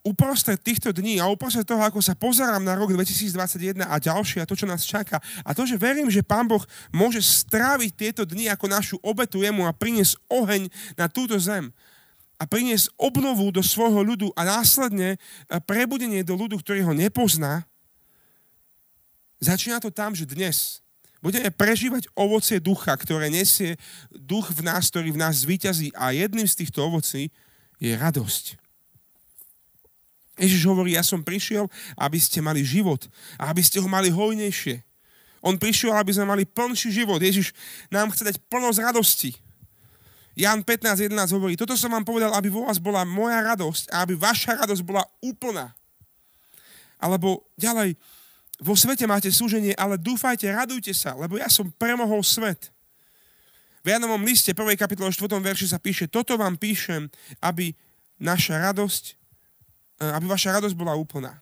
uprostred 0.00 0.56
týchto 0.56 0.96
dní 0.96 1.20
a 1.20 1.28
uprostred 1.28 1.68
toho, 1.68 1.84
ako 1.84 2.00
sa 2.00 2.16
pozerám 2.16 2.64
na 2.64 2.72
rok 2.72 2.88
2021 2.96 3.84
a 3.84 4.00
ďalšie 4.00 4.40
a 4.40 4.48
to, 4.48 4.56
čo 4.56 4.64
nás 4.64 4.80
čaká 4.80 5.20
a 5.44 5.52
to, 5.52 5.68
že 5.68 5.76
verím, 5.76 6.08
že 6.08 6.24
Pán 6.24 6.48
Boh 6.48 6.64
môže 6.88 7.20
stráviť 7.20 7.90
tieto 7.92 8.22
dni 8.24 8.48
ako 8.48 8.66
našu 8.66 8.96
obetu 9.04 9.44
jemu 9.44 9.68
a 9.68 9.76
priniesť 9.76 10.16
oheň 10.32 10.72
na 10.96 11.04
túto 11.06 11.36
zem 11.36 11.68
a 12.40 12.48
priniesť 12.48 12.96
obnovu 12.96 13.52
do 13.52 13.60
svojho 13.60 14.00
ľudu 14.00 14.32
a 14.32 14.48
následne 14.48 15.20
prebudenie 15.68 16.24
do 16.24 16.32
ľudu, 16.32 16.56
ktorý 16.64 16.88
ho 16.88 16.96
nepozná, 16.96 17.68
začína 19.44 19.76
to 19.76 19.92
tam, 19.92 20.16
že 20.16 20.24
dnes 20.24 20.80
budeme 21.20 21.52
prežívať 21.52 22.08
ovocie 22.16 22.56
ducha, 22.56 22.96
ktoré 22.96 23.28
nesie 23.28 23.76
duch 24.08 24.56
v 24.56 24.64
nás, 24.64 24.88
ktorý 24.88 25.12
v 25.12 25.20
nás 25.20 25.44
zvíťazí 25.44 25.92
a 25.92 26.16
jedným 26.16 26.48
z 26.48 26.64
týchto 26.64 26.80
ovocí 26.80 27.28
je 27.76 27.92
radosť. 27.92 28.56
Ježiš 30.40 30.64
hovorí, 30.64 30.96
ja 30.96 31.04
som 31.04 31.20
prišiel, 31.20 31.68
aby 32.00 32.16
ste 32.16 32.40
mali 32.40 32.64
život 32.64 33.04
a 33.36 33.52
aby 33.52 33.60
ste 33.60 33.76
ho 33.76 33.84
mali 33.84 34.08
hojnejšie. 34.08 34.80
On 35.44 35.60
prišiel, 35.60 35.92
aby 35.92 36.16
sme 36.16 36.24
mali 36.24 36.48
plnší 36.48 36.88
život. 36.88 37.20
Ježiš 37.20 37.52
nám 37.92 38.08
chce 38.12 38.32
dať 38.32 38.36
plnosť 38.48 38.80
radosti. 38.80 39.36
Jan 40.38 40.62
15.11 40.62 41.10
hovorí, 41.36 41.54
toto 41.58 41.74
som 41.74 41.90
vám 41.90 42.06
povedal, 42.06 42.30
aby 42.34 42.48
vo 42.48 42.66
vás 42.66 42.78
bola 42.78 43.02
moja 43.02 43.42
radosť 43.42 43.90
a 43.90 44.06
aby 44.06 44.14
vaša 44.14 44.62
radosť 44.62 44.82
bola 44.86 45.02
úplná. 45.20 45.74
Alebo 47.00 47.48
ďalej, 47.58 47.98
vo 48.60 48.74
svete 48.76 49.08
máte 49.08 49.32
súženie, 49.32 49.74
ale 49.74 49.96
dúfajte, 49.98 50.46
radujte 50.48 50.92
sa, 50.92 51.16
lebo 51.16 51.40
ja 51.40 51.48
som 51.48 51.72
premohol 51.74 52.20
svet. 52.22 52.70
V 53.80 53.88
Janovom 53.88 54.20
liste 54.22 54.52
1. 54.52 54.76
kapitole 54.76 55.08
4. 55.08 55.40
verši 55.40 55.66
sa 55.72 55.80
píše, 55.80 56.06
toto 56.06 56.36
vám 56.36 56.60
píšem, 56.60 57.08
aby 57.40 57.72
naša 58.20 58.60
radosť 58.70 59.20
E, 60.00 60.04
aby 60.08 60.24
vaša 60.24 60.56
radosť 60.56 60.72
bola 60.72 60.96
úplná. 60.96 61.36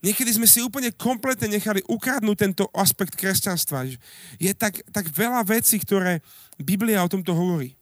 Niekedy 0.00 0.36
sme 0.36 0.48
si 0.48 0.60
úplne 0.60 0.92
kompletne 0.92 1.48
nechali 1.48 1.80
ukradnúť 1.88 2.36
tento 2.36 2.64
aspekt 2.76 3.16
kresťanstva. 3.16 3.88
Je 4.36 4.52
tak, 4.52 4.84
tak 4.92 5.08
veľa 5.08 5.44
vecí, 5.48 5.80
ktoré 5.80 6.20
Biblia 6.60 7.02
o 7.02 7.10
tomto 7.10 7.34
hovorí. 7.34 7.74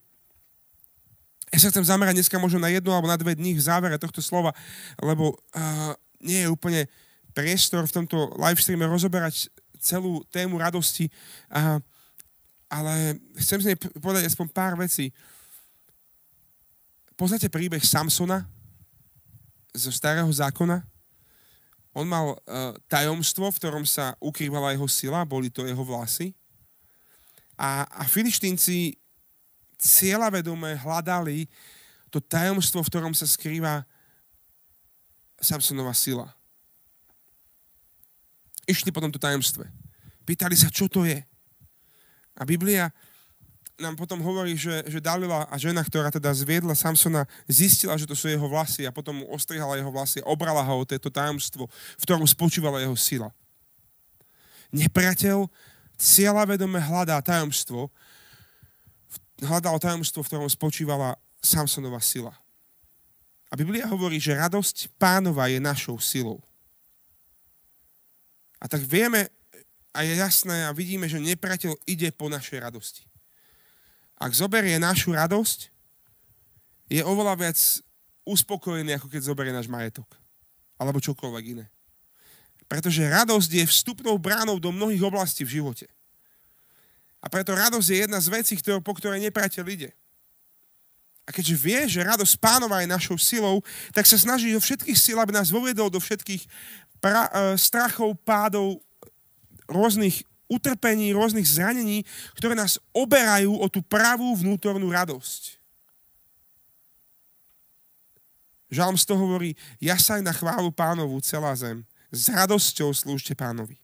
Ja 1.52 1.60
sa 1.60 1.68
chcem 1.68 1.84
zamerať 1.84 2.16
dneska 2.16 2.40
možno 2.40 2.64
na 2.64 2.72
jednu 2.72 2.88
alebo 2.92 3.10
na 3.10 3.20
dve 3.20 3.36
dní 3.36 3.52
v 3.52 3.64
závere 3.64 4.00
tohto 4.00 4.24
slova, 4.24 4.56
lebo 5.04 5.36
uh, 5.36 5.92
nie 6.24 6.40
je 6.44 6.48
úplne 6.48 6.88
priestor 7.36 7.84
v 7.84 7.92
tomto 8.02 8.32
livestreame 8.40 8.88
rozoberať 8.88 9.52
celú 9.76 10.24
tému 10.32 10.56
radosti, 10.56 11.12
uh, 11.52 11.76
ale 12.72 13.20
chcem 13.36 13.60
z 13.60 13.66
nej 13.68 13.76
povedať 13.76 14.32
aspoň 14.32 14.46
pár 14.48 14.80
vecí. 14.80 15.12
Poznáte 17.20 17.52
príbeh 17.52 17.84
Samsona? 17.84 18.48
zo 19.72 19.88
starého 19.88 20.28
zákona. 20.28 20.84
On 21.92 22.08
mal 22.08 22.32
uh, 22.32 22.72
tajomstvo, 22.88 23.52
v 23.52 23.58
ktorom 23.60 23.84
sa 23.84 24.16
ukrývala 24.16 24.72
jeho 24.72 24.88
sila, 24.88 25.28
boli 25.28 25.52
to 25.52 25.64
jeho 25.64 25.84
vlasy. 25.84 26.32
A, 27.62 27.86
a 27.86 28.02
filištínci 28.10 28.98
cieľavedome 29.78 30.82
hľadali 30.82 31.46
to 32.10 32.18
tajomstvo, 32.18 32.82
v 32.82 32.90
ktorom 32.90 33.14
sa 33.14 33.22
skrýva 33.22 33.86
Samsonová 35.38 35.94
sila. 35.94 36.26
Išli 38.66 38.90
po 38.90 39.02
tomto 39.02 39.18
tajomstve. 39.18 39.66
Pýtali 40.26 40.58
sa, 40.58 40.70
čo 40.70 40.90
to 40.90 41.06
je. 41.06 41.22
A 42.34 42.42
Biblia 42.42 42.90
nám 43.82 43.98
potom 43.98 44.22
hovorí, 44.22 44.54
že, 44.54 44.86
že 44.86 45.02
Dalila 45.02 45.50
a 45.50 45.54
žena, 45.58 45.82
ktorá 45.82 46.12
teda 46.14 46.30
zviedla 46.30 46.78
Samsona, 46.78 47.26
zistila, 47.50 47.98
že 47.98 48.06
to 48.06 48.14
sú 48.14 48.30
jeho 48.30 48.46
vlasy 48.46 48.86
a 48.86 48.94
potom 48.94 49.22
mu 49.22 49.26
ostrihala 49.34 49.74
jeho 49.74 49.90
vlasy 49.90 50.22
a 50.22 50.30
obrala 50.30 50.62
ho 50.62 50.82
o 50.82 50.86
toto 50.86 51.10
tajomstvo, 51.10 51.66
v 51.70 52.02
ktorom 52.06 52.26
spočívala 52.26 52.78
jeho 52.78 52.94
sila. 52.94 53.34
Nepriateľ 54.70 55.50
vedome 56.46 56.78
hľadá 56.78 57.18
tajomstvo, 57.20 57.90
hľadal 59.42 59.80
tajomstvo, 59.80 60.22
v 60.22 60.28
ktorom 60.28 60.50
spočívala 60.50 61.18
Samsonova 61.42 61.98
sila. 61.98 62.32
A 63.50 63.58
Biblia 63.58 63.84
hovorí, 63.90 64.16
že 64.16 64.38
radosť 64.38 64.96
pánova 64.96 65.50
je 65.50 65.60
našou 65.60 66.00
silou. 66.00 66.40
A 68.62 68.70
tak 68.70 68.80
vieme 68.86 69.28
a 69.92 70.06
je 70.06 70.16
jasné 70.16 70.64
a 70.64 70.72
vidíme, 70.72 71.04
že 71.04 71.20
nepriateľ 71.20 71.76
ide 71.84 72.08
po 72.14 72.32
našej 72.32 72.64
radosti 72.64 73.04
ak 74.22 74.32
zoberie 74.38 74.78
našu 74.78 75.10
radosť, 75.10 75.74
je 76.86 77.02
oveľa 77.02 77.34
viac 77.34 77.58
uspokojený, 78.22 78.94
ako 78.94 79.10
keď 79.10 79.20
zoberie 79.26 79.50
náš 79.50 79.66
majetok. 79.66 80.06
Alebo 80.78 81.02
čokoľvek 81.02 81.44
iné. 81.58 81.66
Pretože 82.72 83.04
radosť 83.04 83.50
je 83.52 83.64
vstupnou 83.68 84.16
bránou 84.16 84.56
do 84.56 84.72
mnohých 84.72 85.04
oblastí 85.04 85.44
v 85.44 85.60
živote. 85.60 85.92
A 87.20 87.28
preto 87.28 87.52
radosť 87.52 87.84
je 87.92 88.00
jedna 88.08 88.16
z 88.16 88.32
vecí, 88.32 88.56
ktoré, 88.56 88.80
po 88.80 88.96
ktorej 88.96 89.20
nepriateľ 89.28 89.64
ide. 89.68 89.92
A 91.28 91.36
keďže 91.36 91.60
vie, 91.60 91.80
že 91.84 92.00
radosť 92.00 92.40
pánova 92.40 92.80
je 92.80 92.88
našou 92.88 93.20
silou, 93.20 93.60
tak 93.92 94.08
sa 94.08 94.16
snaží 94.16 94.56
do 94.56 94.58
všetkých 94.58 94.96
síl, 94.96 95.20
aby 95.20 95.36
nás 95.36 95.52
voviedol 95.52 95.92
do 95.92 96.00
všetkých 96.00 96.48
pra, 96.96 97.28
uh, 97.28 97.54
strachov, 97.60 98.16
pádov, 98.24 98.80
rôznych 99.68 100.24
utrpení, 100.48 101.12
rôznych 101.12 101.44
zranení, 101.44 102.08
ktoré 102.40 102.56
nás 102.56 102.80
oberajú 102.96 103.52
o 103.52 103.68
tú 103.68 103.84
pravú 103.84 104.32
vnútornú 104.32 104.88
radosť. 104.88 105.60
Žalm 108.72 108.96
z 108.96 109.04
toho 109.04 109.20
hovorí, 109.28 109.52
jasaj 109.76 110.24
na 110.24 110.32
chválu 110.32 110.72
pánovu 110.72 111.20
celá 111.20 111.52
zem. 111.52 111.84
S 112.12 112.28
radosťou 112.28 112.92
slúžte 112.92 113.32
pánovi. 113.32 113.80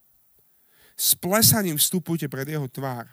S 0.99 1.17
plesaním 1.17 1.81
vstupujte 1.81 2.29
pred 2.29 2.45
jeho 2.45 2.69
tvár. 2.69 3.09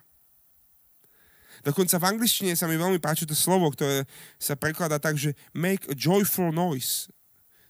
Dokonca 1.64 1.96
v 1.96 2.08
angličtine 2.12 2.52
sa 2.52 2.68
mi 2.68 2.76
veľmi 2.76 3.00
páči 3.00 3.24
to 3.24 3.32
slovo, 3.32 3.72
ktoré 3.72 4.04
sa 4.36 4.54
prekladá 4.54 5.00
tak, 5.00 5.16
že 5.16 5.32
make 5.56 5.88
a 5.88 5.96
joyful 5.96 6.52
noise. 6.52 7.08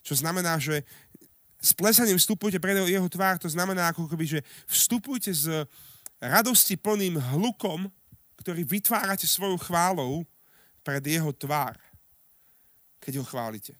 Čo 0.03 0.19
znamená, 0.19 0.59
že 0.59 0.83
s 1.63 1.71
plesaním 1.71 2.19
vstupujte 2.19 2.59
pred 2.59 2.83
jeho 2.83 3.07
tvár, 3.07 3.39
to 3.39 3.47
znamená 3.47 3.95
ako 3.95 4.11
keby, 4.11 4.27
že 4.27 4.41
vstupujte 4.67 5.31
s 5.31 5.47
radosti 6.19 6.75
plným 6.75 7.17
hlukom, 7.35 7.87
ktorý 8.43 8.67
vytvárate 8.67 9.25
svojou 9.25 9.59
chválou 9.63 10.27
pred 10.83 11.03
jeho 11.07 11.31
tvár, 11.31 11.79
keď 13.03 13.23
ho 13.23 13.25
chválite. 13.27 13.75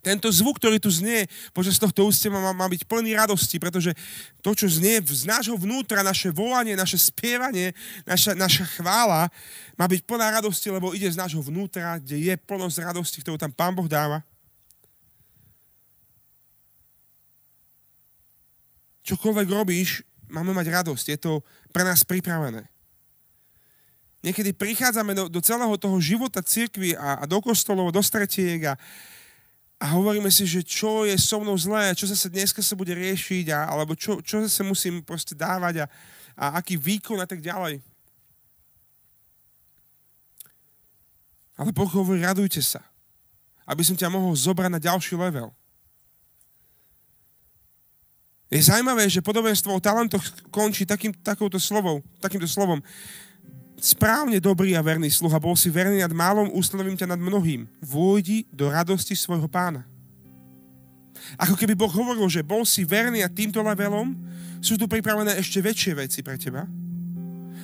Tento 0.00 0.32
zvuk, 0.32 0.56
ktorý 0.56 0.80
tu 0.80 0.88
znie 0.88 1.28
počas 1.52 1.76
tohto 1.76 2.08
ústia 2.08 2.32
má, 2.32 2.56
má 2.56 2.64
byť 2.72 2.88
plný 2.88 3.12
radosti, 3.12 3.60
pretože 3.60 3.92
to, 4.40 4.56
čo 4.56 4.64
znie 4.64 5.04
z 5.04 5.28
nášho 5.28 5.60
vnútra, 5.60 6.00
naše 6.00 6.32
volanie, 6.32 6.72
naše 6.72 6.96
spievanie, 6.96 7.76
naša, 8.08 8.32
naša 8.32 8.64
chvála, 8.80 9.28
má 9.76 9.84
byť 9.84 10.00
plná 10.08 10.40
radosti, 10.40 10.72
lebo 10.72 10.96
ide 10.96 11.04
z 11.04 11.20
nášho 11.20 11.44
vnútra, 11.44 12.00
kde 12.00 12.16
je 12.16 12.34
plnosť 12.40 12.80
radosti, 12.80 13.20
ktorú 13.20 13.36
tam 13.36 13.52
Pán 13.52 13.76
Boh 13.76 13.84
dáva. 13.84 14.24
Čokoľvek 19.04 19.48
robíš, 19.52 20.00
máme 20.32 20.56
mať 20.56 20.80
radosť. 20.80 21.06
Je 21.12 21.18
to 21.20 21.32
pre 21.76 21.84
nás 21.84 22.06
pripravené. 22.08 22.64
Niekedy 24.24 24.52
prichádzame 24.56 25.12
do, 25.12 25.24
do 25.28 25.40
celého 25.44 25.72
toho 25.80 25.96
života 26.00 26.40
cirkvi 26.44 26.96
a, 26.96 27.20
a 27.20 27.24
do 27.24 27.40
kostolov, 27.40 27.92
do 27.92 28.00
stretiek 28.00 28.64
a, 28.64 28.74
a 29.80 29.96
hovoríme 29.96 30.28
si, 30.28 30.44
že 30.44 30.60
čo 30.60 31.08
je 31.08 31.16
so 31.16 31.40
mnou 31.40 31.56
zlé, 31.56 31.96
čo 31.96 32.04
zase 32.04 32.28
dneska 32.28 32.60
sa 32.60 32.76
bude 32.76 32.92
riešiť, 32.92 33.48
a, 33.48 33.64
alebo 33.64 33.96
čo, 33.96 34.20
čo 34.20 34.44
zase 34.44 34.60
musím 34.60 35.00
proste 35.00 35.32
dávať 35.32 35.82
a, 35.82 35.86
a 36.36 36.60
aký 36.60 36.76
výkon 36.76 37.16
a 37.16 37.24
tak 37.24 37.40
ďalej. 37.40 37.80
Ale 41.56 41.72
Boh 41.72 41.88
hovorí, 41.88 42.20
radujte 42.20 42.60
sa, 42.60 42.84
aby 43.64 43.80
som 43.80 43.96
ťa 43.96 44.12
mohol 44.12 44.36
zobrať 44.36 44.68
na 44.68 44.80
ďalší 44.80 45.16
level. 45.16 45.48
Je 48.52 48.60
zaujímavé, 48.60 49.08
že 49.08 49.24
podobenstvo 49.24 49.72
o 49.72 49.80
talentoch 49.80 50.24
končí 50.52 50.84
takým, 50.84 51.14
takouto 51.24 51.56
slovou, 51.56 52.04
takýmto 52.20 52.50
slovom 52.50 52.84
správne 53.80 54.38
dobrý 54.38 54.76
a 54.76 54.84
verný 54.84 55.08
sluha, 55.08 55.40
bol 55.40 55.56
si 55.56 55.72
verný 55.72 56.04
nad 56.04 56.12
málom, 56.12 56.52
ustanovím 56.52 56.96
ťa 56.96 57.16
nad 57.16 57.20
mnohým. 57.20 57.64
Vôjdi 57.80 58.44
do 58.52 58.68
radosti 58.68 59.16
svojho 59.16 59.48
pána. 59.48 59.84
Ako 61.36 61.54
keby 61.54 61.76
Boh 61.76 61.90
hovoril, 61.90 62.26
že 62.32 62.44
bol 62.44 62.64
si 62.64 62.82
verný 62.82 63.20
a 63.20 63.32
týmto 63.32 63.60
levelom 63.60 64.16
sú 64.60 64.76
tu 64.76 64.84
pripravené 64.88 65.36
ešte 65.40 65.60
väčšie 65.60 65.92
veci 65.96 66.20
pre 66.20 66.36
teba. 66.36 66.64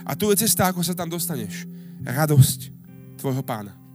A 0.07 0.13
tu 0.15 0.31
je 0.31 0.39
cesta, 0.39 0.71
ako 0.71 0.85
sa 0.85 0.95
tam 0.95 1.11
dostaneš. 1.11 1.67
Radosť 2.05 2.73
tvojho 3.19 3.43
pána. 3.43 3.86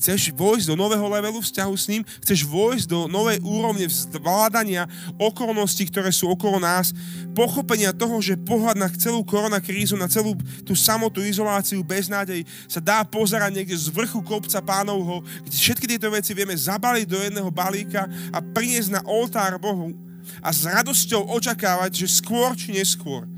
Chceš 0.00 0.32
vojsť 0.32 0.72
do 0.72 0.80
nového 0.80 1.04
levelu 1.12 1.44
vzťahu 1.44 1.74
s 1.76 1.84
ním? 1.92 2.00
Chceš 2.24 2.48
vojsť 2.48 2.88
do 2.88 3.04
novej 3.04 3.36
úrovne 3.44 3.84
zvládania 3.84 4.88
okolností, 5.20 5.92
ktoré 5.92 6.08
sú 6.08 6.32
okolo 6.32 6.56
nás? 6.56 6.96
Pochopenia 7.36 7.92
toho, 7.92 8.16
že 8.24 8.40
pohľad 8.40 8.80
na 8.80 8.88
celú 8.88 9.20
koronakrízu, 9.20 10.00
na 10.00 10.08
celú 10.08 10.32
tú 10.64 10.72
samotú 10.72 11.20
izoláciu, 11.20 11.84
beznádej 11.84 12.48
sa 12.64 12.80
dá 12.80 13.04
pozerať 13.04 13.52
niekde 13.52 13.76
z 13.76 13.92
vrchu 13.92 14.24
kopca 14.24 14.64
pánovho, 14.64 15.20
kde 15.44 15.56
všetky 15.60 15.84
tieto 15.84 16.08
veci 16.08 16.32
vieme 16.32 16.56
zabaliť 16.56 17.04
do 17.04 17.20
jedného 17.20 17.52
balíka 17.52 18.08
a 18.32 18.40
priniesť 18.40 18.96
na 18.96 19.04
oltár 19.04 19.60
Bohu 19.60 19.92
a 20.40 20.48
s 20.48 20.64
radosťou 20.64 21.28
očakávať, 21.28 22.08
že 22.08 22.24
skôr 22.24 22.56
či 22.56 22.72
neskôr 22.72 23.28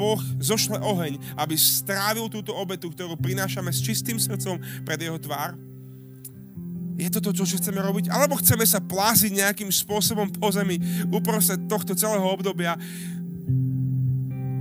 Boh 0.00 0.20
zošle 0.40 0.80
oheň, 0.80 1.20
aby 1.36 1.60
strávil 1.60 2.32
túto 2.32 2.56
obetu, 2.56 2.88
ktorú 2.88 3.20
prinášame 3.20 3.68
s 3.68 3.84
čistým 3.84 4.16
srdcom 4.16 4.56
pred 4.88 4.96
jeho 4.96 5.20
tvár 5.20 5.60
je 7.00 7.10
to 7.16 7.32
to, 7.32 7.44
čo 7.44 7.56
chceme 7.56 7.80
robiť? 7.80 8.12
Alebo 8.12 8.36
chceme 8.36 8.68
sa 8.68 8.78
pláziť 8.78 9.32
nejakým 9.40 9.72
spôsobom 9.72 10.28
po 10.28 10.52
zemi 10.52 10.76
uprostred 11.08 11.64
tohto 11.64 11.96
celého 11.96 12.24
obdobia 12.28 12.76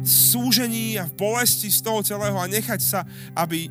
súžení 0.07 0.95
a 0.95 1.03
v 1.03 1.13
bolesti 1.19 1.67
z 1.67 1.83
toho 1.83 1.99
celého 1.99 2.33
a 2.39 2.47
nechať 2.47 2.79
sa, 2.79 3.03
aby 3.35 3.67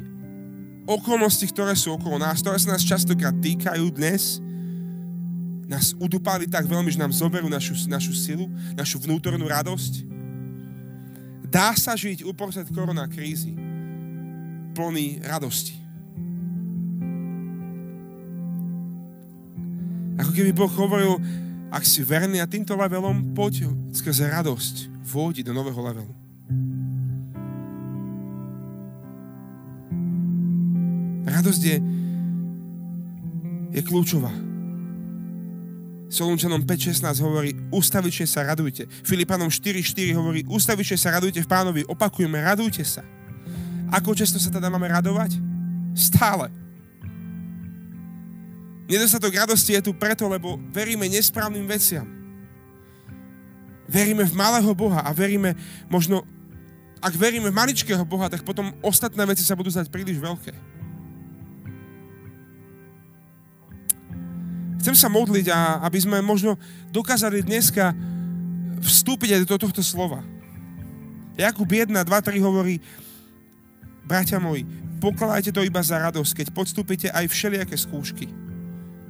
okolnosti, 0.85 1.49
ktoré 1.49 1.73
sú 1.73 1.97
okolo 1.97 2.21
nás, 2.21 2.45
ktoré 2.45 2.61
sa 2.61 2.77
nás 2.77 2.85
častokrát 2.85 3.33
týkajú 3.41 3.89
dnes, 3.93 4.41
nás 5.69 5.93
udupali 6.01 6.49
tak 6.49 6.65
veľmi, 6.65 6.89
že 6.89 7.01
nám 7.01 7.13
zoberú 7.13 7.49
našu, 7.49 7.77
našu 7.89 8.17
silu, 8.17 8.49
našu 8.73 9.01
vnútornú 9.05 9.45
radosť. 9.45 10.05
Dá 11.49 11.77
sa 11.77 11.97
žiť 11.97 12.25
uprostred 12.25 12.69
korona 12.73 13.09
krízy 13.09 13.57
plný 14.73 15.21
radosti. 15.25 15.88
Ako 20.19 20.31
keby 20.35 20.51
Boh 20.51 20.71
hovoril, 20.71 21.17
ak 21.71 21.87
si 21.87 22.03
verný 22.03 22.43
a 22.43 22.51
týmto 22.51 22.75
levelom, 22.75 23.33
poď 23.37 23.71
skrze 23.95 24.27
radosť 24.27 24.91
vôjdi 25.07 25.47
do 25.47 25.55
nového 25.55 25.79
levelu. 25.79 26.15
Radosť 31.29 31.63
je, 31.63 31.77
je 33.79 33.81
kľúčová. 33.85 34.33
Solunčanom 36.09 36.65
5.16 36.65 37.05
hovorí, 37.21 37.53
ustavične 37.69 38.25
sa 38.25 38.41
radujte. 38.41 38.89
Filipanom 39.05 39.53
4.4 39.53 40.17
hovorí, 40.17 40.41
ustavične 40.49 40.97
sa 40.97 41.13
radujte 41.21 41.45
v 41.45 41.49
pánovi. 41.49 41.85
Opakujeme, 41.85 42.41
radujte 42.41 42.81
sa. 42.81 43.05
Ako 43.93 44.17
často 44.17 44.41
sa 44.41 44.49
teda 44.49 44.73
máme 44.73 44.89
radovať? 44.89 45.37
Stále. 45.93 46.49
Nedostatok 48.89 49.37
radosti 49.37 49.77
je 49.77 49.85
tu 49.85 49.93
preto, 49.93 50.25
lebo 50.33 50.57
veríme 50.73 51.05
nesprávnym 51.13 51.69
veciam. 51.69 52.09
Veríme 53.85 54.25
v 54.25 54.33
malého 54.33 54.73
Boha 54.73 55.05
a 55.05 55.13
veríme 55.13 55.53
možno, 55.93 56.25
ak 57.05 57.13
veríme 57.13 57.53
v 57.53 57.59
maličkého 57.61 58.01
Boha, 58.09 58.33
tak 58.33 58.49
potom 58.49 58.73
ostatné 58.81 59.21
veci 59.29 59.45
sa 59.45 59.53
budú 59.53 59.69
zdať 59.69 59.93
príliš 59.93 60.17
veľké. 60.17 60.57
Chcem 64.81 64.97
sa 64.97 65.13
modliť, 65.13 65.53
a 65.53 65.85
aby 65.85 65.99
sme 66.01 66.25
možno 66.25 66.57
dokázali 66.89 67.45
dneska 67.45 67.93
vstúpiť 68.81 69.37
aj 69.37 69.41
do 69.45 69.57
tohto 69.61 69.85
slova. 69.85 70.25
Jakub 71.37 71.69
1, 71.69 71.93
2, 71.93 72.09
3 72.09 72.41
hovorí, 72.41 72.81
bratia 74.09 74.41
moji, 74.41 74.65
pokladajte 74.97 75.53
to 75.53 75.61
iba 75.61 75.85
za 75.85 76.01
radosť, 76.01 76.33
keď 76.41 76.47
podstúpite 76.57 77.13
aj 77.13 77.29
všelijaké 77.29 77.77
skúšky 77.77 78.48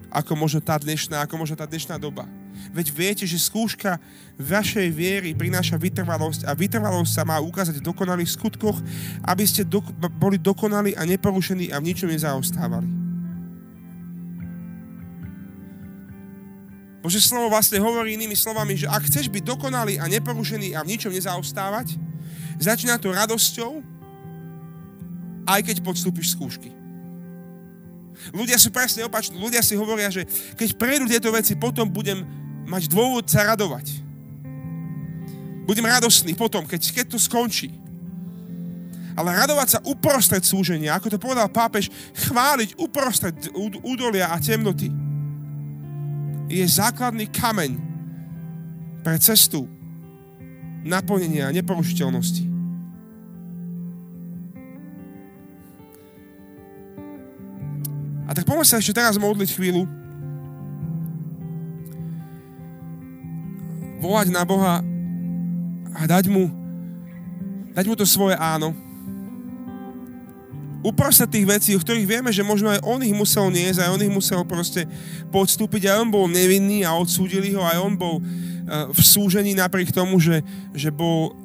ako 0.09 0.33
možno 0.37 0.61
tá 0.65 0.81
dnešná, 0.81 1.25
ako 1.25 1.37
možno 1.37 1.57
tá 1.57 1.69
dnešná 1.69 2.01
doba. 2.01 2.25
Veď 2.73 2.87
viete, 2.91 3.25
že 3.29 3.39
skúška 3.39 4.01
vašej 4.41 4.89
viery 4.91 5.31
prináša 5.37 5.77
vytrvalosť 5.79 6.49
a 6.49 6.57
vytrvalosť 6.57 7.13
sa 7.13 7.23
má 7.23 7.39
ukázať 7.39 7.81
v 7.81 7.87
dokonalých 7.87 8.35
skutkoch, 8.35 8.81
aby 9.25 9.45
ste 9.45 9.63
do, 9.63 9.85
boli 10.17 10.41
dokonali 10.41 10.97
a 10.97 11.05
neporušení 11.05 11.71
a 11.71 11.79
v 11.79 11.87
ničom 11.93 12.11
nezaostávali. 12.11 12.89
Bože 16.99 17.23
slovo 17.23 17.49
vlastne 17.49 17.79
hovorí 17.79 18.19
inými 18.19 18.35
slovami, 18.35 18.75
že 18.75 18.91
ak 18.91 19.07
chceš 19.07 19.33
byť 19.33 19.41
dokonalý 19.41 19.97
a 20.03 20.11
neporušený 20.11 20.75
a 20.77 20.83
v 20.83 20.93
ničom 20.93 21.15
nezaostávať, 21.15 21.95
začína 22.59 22.99
to 22.99 23.15
radosťou, 23.15 23.81
aj 25.49 25.61
keď 25.65 25.77
podstúpiš 25.81 26.37
skúšky. 26.37 26.78
Ľudia 28.35 28.59
sú 28.59 28.75
presne 28.75 29.07
opační. 29.07 29.39
Ľudia 29.39 29.63
si 29.63 29.79
hovoria, 29.79 30.11
že 30.11 30.27
keď 30.59 30.69
prejdú 30.75 31.05
tieto 31.07 31.31
veci, 31.31 31.55
potom 31.55 31.89
budem 31.89 32.25
mať 32.69 32.91
dôvod 32.91 33.25
sa 33.29 33.49
radovať. 33.55 34.05
Budem 35.69 35.85
radostný 35.85 36.33
potom, 36.33 36.65
keď, 36.65 36.81
keď 36.97 37.05
to 37.13 37.19
skončí. 37.21 37.69
Ale 39.13 39.35
radovať 39.35 39.69
sa 39.69 39.85
uprostred 39.85 40.41
súženia, 40.41 40.97
ako 40.97 41.13
to 41.13 41.19
povedal 41.21 41.51
pápež, 41.51 41.93
chváliť 42.29 42.79
uprostred 42.81 43.37
údolia 43.83 44.33
a 44.33 44.41
temnoty, 44.41 44.89
je 46.49 46.65
základný 46.65 47.29
kameň 47.29 47.77
pre 49.05 49.21
cestu 49.21 49.69
naplnenia 50.81 51.53
a 51.53 51.55
neporušiteľnosti. 51.55 52.48
Poďme 58.49 58.65
sa 58.65 58.81
ešte 58.81 58.97
teraz 58.97 59.21
modliť 59.21 59.53
chvíľu. 59.53 59.85
Volať 64.01 64.33
na 64.33 64.41
Boha 64.49 64.81
a 65.93 66.01
dať 66.09 66.33
mu, 66.33 66.49
dať 67.77 67.85
mu 67.85 67.93
to 67.93 68.09
svoje 68.09 68.41
áno. 68.41 68.73
Uprostred 70.81 71.29
tých 71.29 71.45
vecí, 71.45 71.71
o 71.77 71.83
ktorých 71.83 72.09
vieme, 72.09 72.31
že 72.33 72.47
možno 72.47 72.73
aj 72.73 72.81
on 72.87 73.05
ich 73.05 73.13
musel 73.13 73.53
niesť, 73.53 73.85
aj 73.85 73.93
on 73.93 74.01
ich 74.01 74.15
musel 74.15 74.41
proste 74.49 74.89
podstúpiť, 75.29 75.93
aj 75.93 76.07
on 76.07 76.09
bol 76.09 76.25
nevinný 76.31 76.89
a 76.89 76.97
odsúdili 76.97 77.53
ho, 77.53 77.61
aj 77.61 77.79
on 77.83 77.95
bol 77.99 78.17
uh, 78.23 78.89
v 78.89 79.01
súžení 79.03 79.53
napriek 79.59 79.93
tomu, 79.93 80.17
že, 80.23 80.41
že 80.73 80.89
bol 80.89 81.37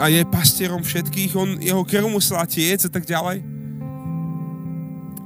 a 0.00 0.08
je 0.08 0.24
pastierom 0.24 0.80
všetkých, 0.80 1.32
on, 1.36 1.60
jeho 1.60 1.84
krv 1.84 2.08
musela 2.08 2.48
tiec 2.48 2.80
a 2.86 2.90
tak 2.92 3.04
ďalej. 3.04 3.51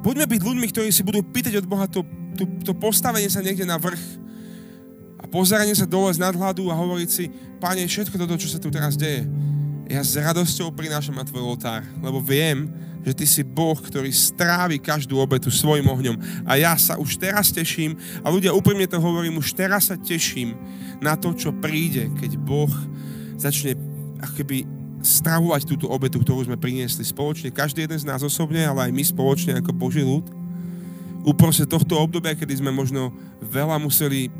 Buďme 0.07 0.31
byť 0.31 0.40
ľuďmi, 0.47 0.66
ktorí 0.71 0.95
si 0.95 1.03
budú 1.03 1.19
pýtať 1.27 1.59
od 1.59 1.66
Boha 1.66 1.90
to, 1.90 2.07
to, 2.38 2.47
to 2.62 2.73
postavenie 2.79 3.27
sa 3.27 3.42
niekde 3.42 3.66
na 3.66 3.75
vrch 3.75 3.99
a 5.19 5.27
pozeranie 5.27 5.75
sa 5.75 5.83
dole 5.83 6.14
z 6.14 6.23
nadhľadu 6.23 6.71
a 6.71 6.79
hovoriť 6.79 7.11
si, 7.11 7.27
Pane, 7.59 7.83
všetko 7.83 8.14
toto, 8.14 8.38
čo 8.38 8.47
sa 8.47 8.62
tu 8.62 8.71
teraz 8.71 8.95
deje, 8.95 9.27
ja 9.90 10.07
s 10.07 10.14
radosťou 10.14 10.71
prinášam 10.79 11.19
na 11.19 11.27
tvoj 11.27 11.59
oltár, 11.59 11.83
lebo 11.99 12.23
viem, 12.23 12.71
že 13.03 13.19
Ty 13.19 13.27
si 13.27 13.42
Boh, 13.42 13.75
ktorý 13.75 14.14
strávi 14.14 14.79
každú 14.79 15.19
obetu 15.19 15.51
svojim 15.51 15.90
ohňom. 15.90 16.47
A 16.47 16.55
ja 16.55 16.79
sa 16.79 16.95
už 17.03 17.19
teraz 17.19 17.51
teším, 17.51 17.99
a 18.23 18.31
ľudia 18.31 18.55
úprimne 18.55 18.87
to 18.87 19.03
hovorím, 19.03 19.42
už 19.42 19.59
teraz 19.59 19.90
sa 19.90 19.99
teším 19.99 20.55
na 21.03 21.19
to, 21.19 21.35
čo 21.35 21.51
príde, 21.51 22.14
keď 22.14 22.38
Boh 22.38 22.71
začne 23.35 23.75
akoby 24.23 24.76
stravovať 25.07 25.62
túto 25.71 25.87
obetu, 25.87 26.19
ktorú 26.19 26.42
sme 26.51 26.59
priniesli 26.59 27.07
spoločne, 27.07 27.55
každý 27.55 27.87
jeden 27.87 27.97
z 28.03 28.09
nás 28.11 28.27
osobne, 28.27 28.66
ale 28.66 28.90
aj 28.90 28.92
my 28.92 29.03
spoločne 29.07 29.62
ako 29.62 29.71
Boží 29.71 30.03
ľud. 30.03 30.27
Uprostred 31.23 31.71
tohto 31.71 31.95
obdobia, 31.99 32.35
kedy 32.35 32.59
sme 32.59 32.75
možno 32.75 33.14
veľa 33.38 33.79
museli 33.79 34.31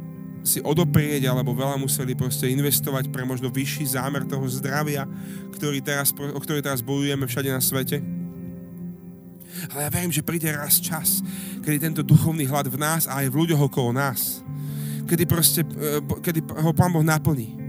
si 0.47 0.63
odoprieť 0.63 1.27
alebo 1.27 1.51
veľa 1.51 1.75
museli 1.75 2.15
proste 2.15 2.47
investovať 2.47 3.11
pre 3.11 3.27
možno 3.27 3.51
vyšší 3.51 3.99
zámer 3.99 4.23
toho 4.23 4.47
zdravia, 4.47 5.03
ktorý 5.59 5.83
teraz, 5.83 6.15
o 6.15 6.39
ktorý 6.39 6.63
teraz 6.63 6.87
bojujeme 6.87 7.27
všade 7.27 7.51
na 7.51 7.59
svete. 7.59 7.99
Ale 9.75 9.89
ja 9.89 9.91
verím, 9.91 10.15
že 10.15 10.23
príde 10.23 10.47
raz 10.55 10.79
čas, 10.79 11.19
kedy 11.67 11.83
tento 11.83 12.03
duchovný 12.07 12.47
hlad 12.47 12.71
v 12.71 12.79
nás 12.79 13.11
a 13.11 13.27
aj 13.27 13.35
v 13.35 13.39
ľuďoch 13.43 13.67
okolo 13.67 13.91
nás, 13.91 14.47
kedy, 15.11 15.27
proste, 15.27 15.67
e, 15.67 15.99
kedy 16.23 16.47
ho 16.47 16.71
Pán 16.71 16.95
Boh 16.95 17.03
naplní. 17.03 17.66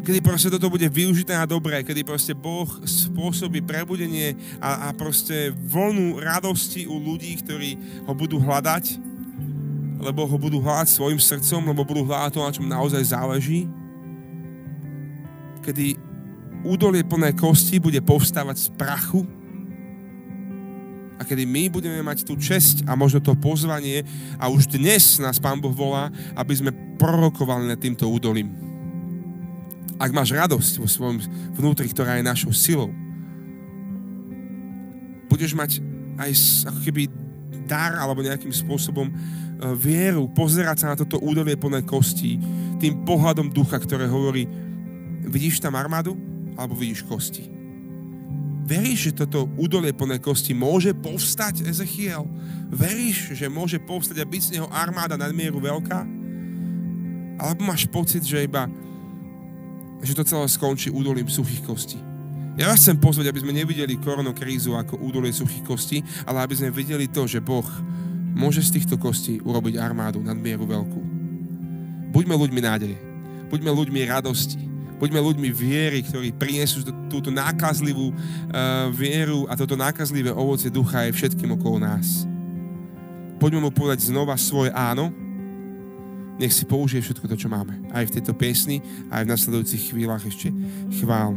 Kedy 0.00 0.24
proste 0.24 0.48
toto 0.48 0.72
bude 0.72 0.88
využité 0.88 1.36
na 1.36 1.44
dobré, 1.44 1.84
kedy 1.84 2.02
proste 2.02 2.32
Boh 2.32 2.66
spôsobí 2.82 3.60
prebudenie 3.60 4.32
a, 4.56 4.88
a 4.88 4.96
proste 4.96 5.52
vlnu 5.52 6.24
radosti 6.24 6.88
u 6.88 6.96
ľudí, 6.96 7.36
ktorí 7.44 7.76
ho 8.08 8.12
budú 8.16 8.40
hľadať 8.40 9.10
lebo 10.00 10.24
ho 10.24 10.36
budú 10.40 10.64
hľadať 10.64 10.88
svojim 10.96 11.20
srdcom, 11.20 11.60
lebo 11.70 11.84
budú 11.84 12.08
hľadať 12.08 12.32
to, 12.32 12.40
na 12.40 12.54
čom 12.56 12.66
naozaj 12.66 13.12
záleží. 13.12 13.68
Kedy 15.60 15.92
údolie 16.64 17.04
plné 17.04 17.36
kosti 17.36 17.76
bude 17.76 18.00
povstávať 18.00 18.56
z 18.56 18.68
prachu 18.80 19.28
a 21.20 21.22
kedy 21.22 21.44
my 21.44 21.68
budeme 21.68 22.00
mať 22.00 22.24
tú 22.24 22.32
česť 22.32 22.88
a 22.88 22.96
možno 22.96 23.20
to 23.20 23.36
pozvanie 23.36 24.00
a 24.40 24.48
už 24.48 24.72
dnes 24.72 25.20
nás 25.20 25.36
Pán 25.36 25.60
Boh 25.60 25.72
volá, 25.72 26.08
aby 26.32 26.56
sme 26.56 26.72
prorokovali 26.96 27.68
nad 27.68 27.76
týmto 27.76 28.08
údolím. 28.08 28.69
Ak 30.00 30.16
máš 30.16 30.32
radosť 30.32 30.80
vo 30.80 30.88
svojom 30.88 31.20
vnútri, 31.52 31.92
ktorá 31.92 32.16
je 32.16 32.24
našou 32.24 32.56
silou, 32.56 32.88
budeš 35.28 35.52
mať 35.52 35.84
aj 36.16 36.30
ako 36.72 36.78
keby 36.88 37.02
dar 37.68 37.94
alebo 38.00 38.24
nejakým 38.24 38.50
spôsobom 38.50 39.12
E, 39.60 39.76
vieru, 39.76 40.24
pozerať 40.32 40.84
sa 40.84 40.86
na 40.88 40.96
toto 40.96 41.20
údolie 41.20 41.52
plné 41.52 41.84
kostí, 41.84 42.40
tým 42.80 43.04
pohľadom 43.04 43.52
ducha, 43.52 43.76
ktoré 43.76 44.08
hovorí, 44.08 44.48
vidíš 45.28 45.60
tam 45.60 45.76
armádu, 45.76 46.16
alebo 46.56 46.72
vidíš 46.72 47.04
kosti. 47.04 47.44
Veríš, 48.64 49.12
že 49.12 49.26
toto 49.26 49.50
údolie 49.60 49.92
plné 49.92 50.16
kosti 50.16 50.56
môže 50.56 50.96
povstať, 50.96 51.68
Ezechiel? 51.68 52.24
Veríš, 52.72 53.36
že 53.36 53.52
môže 53.52 53.76
povstať 53.82 54.24
a 54.24 54.30
byť 54.30 54.42
z 54.48 54.52
neho 54.56 54.68
armáda 54.72 55.20
nadmieru 55.20 55.60
veľká? 55.60 56.00
Alebo 57.40 57.60
máš 57.66 57.84
pocit, 57.90 58.24
že 58.24 58.46
iba 58.46 58.70
že 60.00 60.16
to 60.16 60.24
celé 60.24 60.46
skončí 60.48 60.88
údolím 60.88 61.28
suchých 61.28 61.64
kostí? 61.64 62.00
Ja 62.58 62.68
vás 62.68 62.82
chcem 62.82 62.98
pozvať, 63.00 63.30
aby 63.32 63.40
sme 63.40 63.56
nevideli 63.56 63.96
koronokrízu 63.96 64.76
ako 64.76 65.00
údolie 65.00 65.32
suchých 65.32 65.64
kostí, 65.64 65.98
ale 66.28 66.44
aby 66.44 66.54
sme 66.58 66.68
videli 66.74 67.08
to, 67.08 67.24
že 67.24 67.40
Boh 67.40 67.64
môže 68.36 68.60
z 68.60 68.80
týchto 68.80 69.00
kostí 69.00 69.40
urobiť 69.40 69.80
armádu 69.80 70.20
nadmieru 70.20 70.68
veľkú. 70.68 71.00
Buďme 72.10 72.34
ľuďmi 72.36 72.60
nádeje. 72.60 72.98
Buďme 73.48 73.70
ľuďmi 73.70 74.00
radosti. 74.04 74.60
Buďme 75.00 75.24
ľuďmi 75.24 75.48
viery, 75.48 76.04
ktorí 76.04 76.36
prinesú 76.36 76.84
túto 77.08 77.32
nákazlivú 77.32 78.12
uh, 78.12 78.92
vieru 78.92 79.48
a 79.48 79.56
toto 79.56 79.72
nákazlivé 79.72 80.28
ovoce 80.28 80.68
ducha 80.68 81.08
je 81.08 81.16
všetkým 81.16 81.56
okolo 81.56 81.80
nás. 81.80 82.28
Poďme 83.40 83.64
mu 83.64 83.70
povedať 83.72 84.12
znova 84.12 84.36
svoje 84.36 84.68
áno. 84.76 85.08
Nech 86.40 86.56
si 86.56 86.64
použije 86.64 87.04
všetko 87.04 87.28
to, 87.28 87.36
čo 87.36 87.52
máme. 87.52 87.76
Aj 87.92 88.00
v 88.00 88.16
tejto 88.16 88.32
piesni, 88.32 88.80
aj 89.12 89.28
v 89.28 89.32
nasledujúcich 89.36 89.92
chvíľach 89.92 90.24
ešte 90.24 90.48
chvál. 90.96 91.36